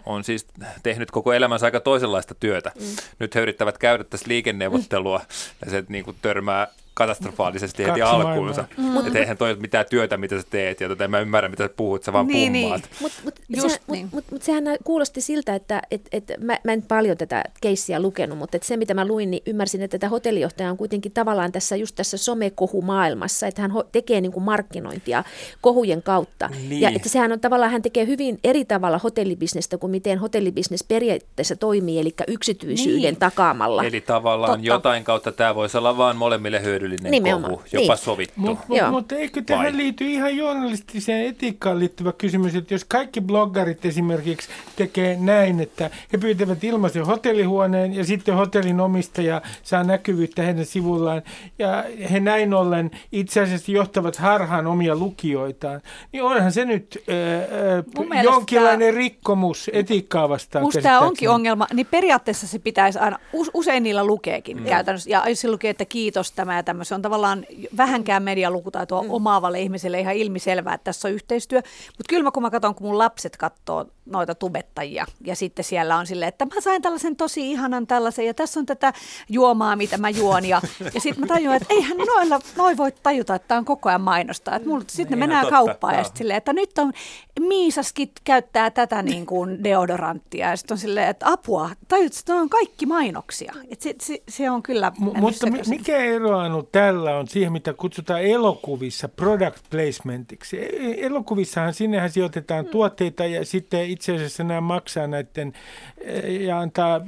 on 0.06 0.24
siis 0.24 0.46
tehnyt 0.82 1.11
koko 1.11 1.32
elämänsä 1.32 1.66
aika 1.66 1.80
toisenlaista 1.80 2.35
työtä. 2.35 2.72
Mm. 2.74 2.85
Nyt 3.18 3.35
he 3.35 3.40
yrittävät 3.40 3.78
käydä 3.78 4.04
tässä 4.04 4.28
liikenneuvottelua, 4.28 5.20
ja 5.64 5.70
se 5.70 5.85
niin 5.88 6.04
kuin 6.04 6.16
törmää 6.22 6.68
katastrofaalisesti 6.94 7.85
heti 7.85 8.02
alkuunsa. 8.02 8.64
Mm. 8.76 9.07
Että 9.07 9.18
eihän 9.18 9.37
toi 9.37 9.57
mitään 9.57 9.87
työtä, 9.90 10.16
mitä 10.16 10.38
sä 10.40 10.46
teet, 10.50 10.81
ja 10.81 10.88
tota, 10.88 11.05
en 11.05 11.11
mä 11.11 11.20
ymmärrä, 11.20 11.48
mitä 11.48 11.64
sä 11.64 11.68
puhut, 11.68 12.05
sä 12.05 12.12
vaan 12.12 12.26
niin, 12.26 12.52
pummaat. 12.52 12.83
Niin. 12.83 12.96
Mutta 13.00 13.18
mut, 13.24 13.72
se, 13.72 13.78
niin. 13.90 14.09
mut, 14.12 14.24
mut, 14.31 14.42
sehän 14.42 14.64
kuulosti 14.85 15.20
siltä, 15.20 15.55
että 15.55 15.83
et, 15.90 16.09
et, 16.12 16.33
mä, 16.40 16.59
mä 16.64 16.72
en 16.72 16.83
paljon 16.83 17.16
tätä 17.16 17.44
keissiä 17.61 18.00
lukenut, 18.00 18.38
mutta 18.38 18.57
et 18.57 18.62
se, 18.62 18.76
mitä 18.76 18.94
mä 18.94 19.07
luin, 19.07 19.31
niin 19.31 19.42
ymmärsin, 19.46 19.83
että 19.83 19.98
tämä 19.98 20.11
hotellijohtaja 20.11 20.70
on 20.70 20.76
kuitenkin 20.76 21.12
tavallaan 21.12 21.52
tässä 21.52 21.76
just 21.76 21.94
tässä 21.94 22.16
somekohumaailmassa, 22.16 23.46
että 23.46 23.62
hän 23.62 23.70
ho- 23.70 23.88
tekee 23.92 24.20
niin 24.20 24.33
kuin 24.33 24.44
markkinointia 24.44 25.24
kohujen 25.61 26.02
kautta. 26.02 26.48
Niin. 26.48 26.81
Ja 26.81 26.90
että 26.90 27.09
sehän 27.09 27.33
on 27.33 27.40
tavallaan, 27.40 27.72
hän 27.72 27.83
tekee 27.83 28.07
hyvin 28.07 28.38
eri 28.44 28.64
tavalla 28.64 28.98
hotellibisnestä 28.98 29.78
kuin 29.78 29.90
miten 29.90 30.18
hotellibisnes 30.18 30.85
periaatteessa 30.85 31.57
toimii, 31.57 32.00
eli 32.00 32.14
yksityisyyden 32.28 33.02
niin. 33.02 33.16
takaamalla. 33.16 33.85
Eli 33.85 34.00
tavallaan 34.00 34.52
Totta. 34.52 34.66
jotain 34.66 35.05
kautta 35.05 35.33
tämä 35.33 35.55
voisi 35.55 35.78
olla 35.78 35.96
vaan 35.96 36.16
molemmille 36.16 36.62
hyödyllistä 36.62 36.82
hyödyllinen 36.83 37.11
Nimenomaan. 37.11 37.53
kohu, 37.53 37.62
jopa 37.73 37.95
niin. 37.95 38.05
sovittu. 38.05 38.35
Mutta 38.37 38.64
mut, 38.68 38.90
mut 38.90 39.12
eikö 39.12 39.42
tähän 39.42 39.64
Vai? 39.64 39.77
liity 39.77 40.05
ihan 40.05 40.37
journalistiseen 40.37 41.27
etiikkaan 41.27 41.79
liittyvä 41.79 42.12
kysymys, 42.12 42.55
että 42.55 42.75
jos 42.75 42.85
kaikki 42.85 43.21
bloggarit 43.21 43.85
esimerkiksi 43.85 44.49
tekee 44.77 45.16
näin, 45.21 45.61
että 45.61 45.90
he 46.12 46.18
pyytävät 46.18 46.64
ilmaisen 46.64 47.07
hotellihuoneen 47.07 47.95
ja 47.95 48.05
sitten 48.05 48.35
hotellin 48.35 48.81
omistaja 48.81 49.42
saa 49.62 49.85
näkyvyyttä 49.85 50.42
heidän 50.42 50.66
sivullaan 50.66 51.23
ja 51.59 51.85
he 52.11 52.21
näin 52.21 52.55
ollen 52.55 52.90
itse 53.12 53.40
asiassa 53.40 53.73
johtavat 53.73 54.16
harhaan 54.16 54.66
omia 54.66 54.97
lukijoitaan, 54.97 55.81
niin 56.12 56.23
onhan 56.23 56.53
se 56.53 56.64
nyt 56.64 56.99
äh, 57.09 58.23
jonkinlainen 58.23 58.95
rikkomus 58.95 59.71
etiikkaa 59.73 60.29
vastaan. 60.29 60.64
Musta 60.64 60.83
tämä 60.83 61.01
onkin 61.01 61.31
ongelma, 61.31 61.66
niin 61.73 61.87
periaatteessa 61.90 62.47
se 62.47 62.59
pitäisi 62.59 62.99
aina, 62.99 63.18
usein 63.55 63.83
niillä 63.83 64.05
lukeekin 64.05 64.57
mm. 64.57 64.64
käytännössä, 64.64 65.11
ja 65.11 65.29
jos 65.29 65.40
se 65.40 65.51
lukee, 65.51 65.71
että 65.71 65.85
kiitos 65.85 66.33
tämä 66.33 66.57
ja 66.57 66.62
tämmöinen. 66.62 66.71
Se 66.82 66.94
on 66.94 67.02
tavallaan 67.02 67.46
vähänkään 67.76 68.22
medialukutaitoa 68.22 69.02
mm. 69.02 69.11
omaavalle 69.11 69.61
ihmiselle 69.61 70.00
ihan 70.00 70.14
ilmiselvää, 70.14 70.74
että 70.74 70.85
tässä 70.85 71.08
on 71.08 71.14
yhteistyö. 71.14 71.58
Mutta 71.87 72.08
kyllä 72.08 72.22
mä, 72.22 72.30
kun 72.30 72.42
mä 72.42 72.50
katson, 72.50 72.74
kun 72.74 72.87
mun 72.87 72.98
lapset 72.98 73.37
katsoo 73.37 73.87
noita 74.06 74.35
tubettajia 74.35 75.06
ja 75.24 75.37
sitten 75.37 75.64
siellä 75.64 75.96
on 75.96 76.06
silleen, 76.06 76.28
että 76.28 76.44
mä 76.44 76.61
sain 76.61 76.82
tällaisen 76.82 77.16
tosi 77.16 77.50
ihanan 77.50 77.87
tällaisen 77.87 78.26
ja 78.26 78.35
tässä 78.35 78.61
on 78.61 78.66
tätä 78.66 78.92
juomaa, 79.28 79.76
mitä 79.76 79.98
mä 79.98 80.11
juon. 80.11 80.44
Ja, 80.44 80.61
ja 80.94 81.00
sitten 81.00 81.20
mä 81.20 81.26
tajuan, 81.26 81.56
että 81.56 81.74
eihän 81.74 81.96
noilla, 81.96 82.40
noi 82.56 82.76
voi 82.76 82.92
tajuta, 83.02 83.35
että 83.35 83.48
tämä 83.48 83.58
on 83.58 83.64
koko 83.64 83.88
ajan 83.88 84.00
mainosta. 84.00 84.56
Että 84.56 84.68
mulla, 84.68 84.85
sitten 84.88 85.18
ne 85.18 85.26
mennään 85.26 85.46
kauppaan 85.50 85.94
ja 85.94 86.04
sitten 86.04 86.18
silleen, 86.18 86.37
että 86.37 86.52
nyt 86.52 86.78
on 86.78 86.92
Miisaskin 87.40 88.12
käyttää 88.24 88.70
tätä 88.70 89.02
niin 89.02 89.26
kuin 89.26 89.64
deodoranttia 89.64 90.50
ja 90.50 90.56
sitten 90.56 90.74
on 90.74 90.78
silleen, 90.78 91.08
että 91.08 91.26
apua, 91.28 91.70
tajut, 91.88 92.12
että 92.18 92.35
on 92.35 92.48
kaikki 92.48 92.87
mainoksia. 92.87 93.52
Et 93.70 93.80
se, 93.80 93.94
se, 94.00 94.22
se, 94.28 94.50
on 94.50 94.62
kyllä... 94.62 94.92
M- 95.00 95.20
mutta 95.20 95.46
mikä 95.68 95.96
eroa 95.96 96.48
saanut 96.62 96.72
tällä 96.72 97.16
on 97.18 97.29
siihen, 97.29 97.53
mitä 97.53 97.72
kutsutaan 97.72 98.22
elokuvissa 98.22 99.09
product 99.09 99.64
placementiksi. 99.70 100.59
E, 100.59 100.64
e, 100.64 101.07
elokuvissahan 101.07 101.75
sinnehän 101.75 102.11
sijoitetaan 102.11 102.64
mm. 102.64 102.70
tuotteita 102.70 103.27
ja 103.27 103.44
sitten 103.44 103.90
itse 103.90 104.14
asiassa 104.14 104.44
nämä 104.44 104.61
maksaa 104.61 105.07
näiden 105.07 105.53
e, 105.98 106.33
ja 106.33 106.59
antaa 106.59 107.01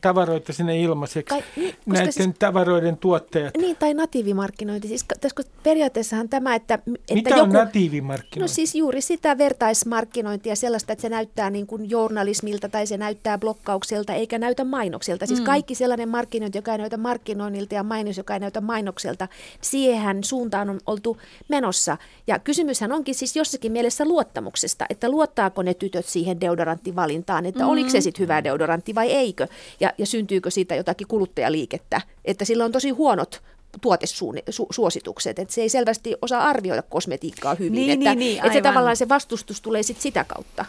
tavaroita 0.00 0.52
sinne 0.52 0.80
ilmaiseksi. 0.80 1.34
Tai, 1.34 1.44
niin, 1.56 1.74
näiden 1.86 2.12
siis, 2.12 2.30
tavaroiden 2.38 2.96
tuottajat. 2.96 3.56
Niin, 3.56 3.76
tai 3.76 3.94
natiivimarkkinointi. 3.94 4.88
Siis, 4.88 5.04
koska 5.22 5.42
periaatteessahan 5.62 6.28
tämä, 6.28 6.54
että... 6.54 6.74
että 6.74 7.14
Mitä 7.14 7.30
joku, 7.30 7.42
on 7.42 7.52
natiivimarkkinointi? 7.52 8.40
No 8.40 8.48
siis 8.48 8.74
juuri 8.74 9.00
sitä 9.00 9.38
vertaismarkkinointia 9.38 10.56
sellaista, 10.56 10.92
että 10.92 11.02
se 11.02 11.08
näyttää 11.08 11.50
niin 11.50 11.66
kuin 11.66 11.90
journalismilta 11.90 12.68
tai 12.68 12.86
se 12.86 12.96
näyttää 12.96 13.38
blokkaukselta 13.38 14.14
eikä 14.14 14.38
näytä 14.38 14.64
mainokselta. 14.64 15.26
Siis 15.26 15.40
mm. 15.40 15.46
kaikki 15.46 15.74
sellainen 15.74 16.08
markkinointi, 16.08 16.58
joka 16.58 16.72
ei 16.72 16.78
näytä 16.78 16.96
markkinoinnilta 16.96 17.74
ja 17.74 17.82
mainos, 17.82 18.16
joka 18.16 18.34
ei 18.34 18.40
näytä 18.40 18.60
mainokselta. 18.78 19.28
Siihen 19.60 20.24
suuntaan 20.24 20.70
on 20.70 20.80
oltu 20.86 21.16
menossa. 21.48 21.96
Ja 22.26 22.38
kysymyshän 22.38 22.92
onkin 22.92 23.14
siis 23.14 23.36
jossakin 23.36 23.72
mielessä 23.72 24.04
luottamuksesta, 24.04 24.86
että 24.90 25.08
luottaako 25.08 25.62
ne 25.62 25.74
tytöt 25.74 26.06
siihen 26.06 26.40
deodoranttivalintaan, 26.40 27.46
että 27.46 27.60
mm-hmm. 27.60 27.72
oliko 27.72 27.90
se 27.90 28.00
sitten 28.00 28.22
hyvä 28.22 28.44
deodorantti 28.44 28.94
vai 28.94 29.10
eikö, 29.10 29.46
ja, 29.80 29.92
ja 29.98 30.06
syntyykö 30.06 30.50
siitä 30.50 30.74
jotakin 30.74 31.06
kuluttajaliikettä, 31.06 32.00
että 32.24 32.44
sillä 32.44 32.64
on 32.64 32.72
tosi 32.72 32.90
huonot 32.90 33.42
tuotesuositukset, 33.80 35.38
että 35.38 35.54
se 35.54 35.60
ei 35.60 35.68
selvästi 35.68 36.14
osaa 36.22 36.48
arvioida 36.48 36.82
kosmetiikkaa 36.82 37.54
hyvin, 37.54 37.72
niin, 37.72 37.90
että, 37.90 38.10
niin, 38.10 38.18
niin, 38.18 38.36
että 38.36 38.52
se 38.52 38.60
tavallaan 38.60 38.96
se 38.96 39.08
vastustus 39.08 39.60
tulee 39.60 39.82
sit 39.82 40.00
sitä 40.00 40.24
kautta. 40.24 40.64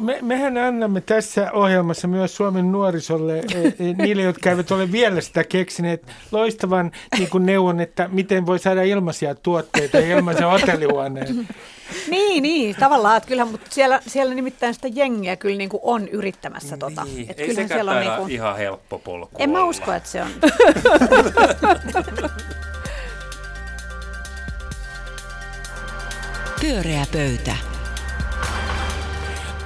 Me, 0.00 0.18
mehän 0.22 0.56
annamme 0.56 1.00
tässä 1.00 1.52
ohjelmassa 1.52 2.08
myös 2.08 2.36
Suomen 2.36 2.72
nuorisolle, 2.72 3.38
e, 3.38 3.68
e, 3.68 3.92
niille, 3.98 4.22
jotka 4.22 4.50
eivät 4.50 4.70
ole 4.70 4.92
vielä 4.92 5.20
sitä 5.20 5.44
keksineet, 5.44 6.06
loistavan 6.32 6.90
niin 7.18 7.30
kuin 7.30 7.46
neuvon, 7.46 7.80
että 7.80 8.08
miten 8.12 8.46
voi 8.46 8.58
saada 8.58 8.82
ilmaisia 8.82 9.34
tuotteita 9.34 9.98
ja 9.98 10.16
ilmaisen 10.16 10.46
hotellihuoneen. 10.46 11.48
Niin, 12.08 12.42
niin, 12.42 12.76
tavallaan, 12.76 13.16
että 13.16 13.28
kyllähän, 13.28 13.50
mutta 13.50 13.66
siellä, 13.70 14.00
siellä 14.06 14.34
nimittäin 14.34 14.74
sitä 14.74 14.88
jengiä 14.88 15.36
kyllä 15.36 15.56
niin 15.56 15.70
kuin 15.70 15.80
on 15.84 16.08
yrittämässä 16.08 16.76
tota. 16.76 17.04
Niin, 17.04 17.30
että 17.30 17.42
ei 17.42 17.48
sekään 17.48 17.68
siellä 17.68 17.90
on 17.92 18.00
niin 18.00 18.12
kuin... 18.16 18.30
ihan 18.30 18.56
helppo 18.56 18.98
polku 18.98 19.36
En 19.38 19.50
olla. 19.50 19.58
mä 19.58 19.64
usko, 19.64 19.92
että 19.92 20.08
se 20.08 20.22
on. 20.22 20.30
Pyöreä 26.60 27.06
pöytä. 27.12 27.56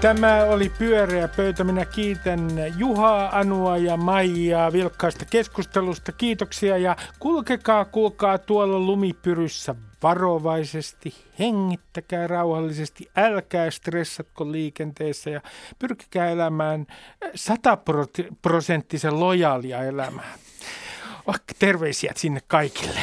Tämä 0.00 0.44
oli 0.44 0.68
pyöreä 0.68 1.28
pöytä. 1.28 1.64
Minä 1.64 1.84
kiitän 1.84 2.48
Juhaa, 2.76 3.38
Anua 3.38 3.76
ja 3.76 3.96
Maijaa 3.96 4.72
vilkkaasta 4.72 5.24
keskustelusta. 5.30 6.12
Kiitoksia 6.12 6.78
ja 6.78 6.96
kulkekaa, 7.18 7.84
kuulkaa 7.84 8.38
tuolla 8.38 8.78
lumipyryssä 8.78 9.74
varovaisesti, 10.04 11.14
hengittäkää 11.38 12.26
rauhallisesti, 12.26 13.10
älkää 13.16 13.70
stressatko 13.70 14.52
liikenteessä 14.52 15.30
ja 15.30 15.40
pyrkikää 15.78 16.28
elämään 16.28 16.86
sataprosenttisen 17.34 19.20
lojaalia 19.20 19.84
elämää. 19.84 20.34
Terveisiä 21.58 22.12
sinne 22.16 22.40
kaikille. 22.46 23.00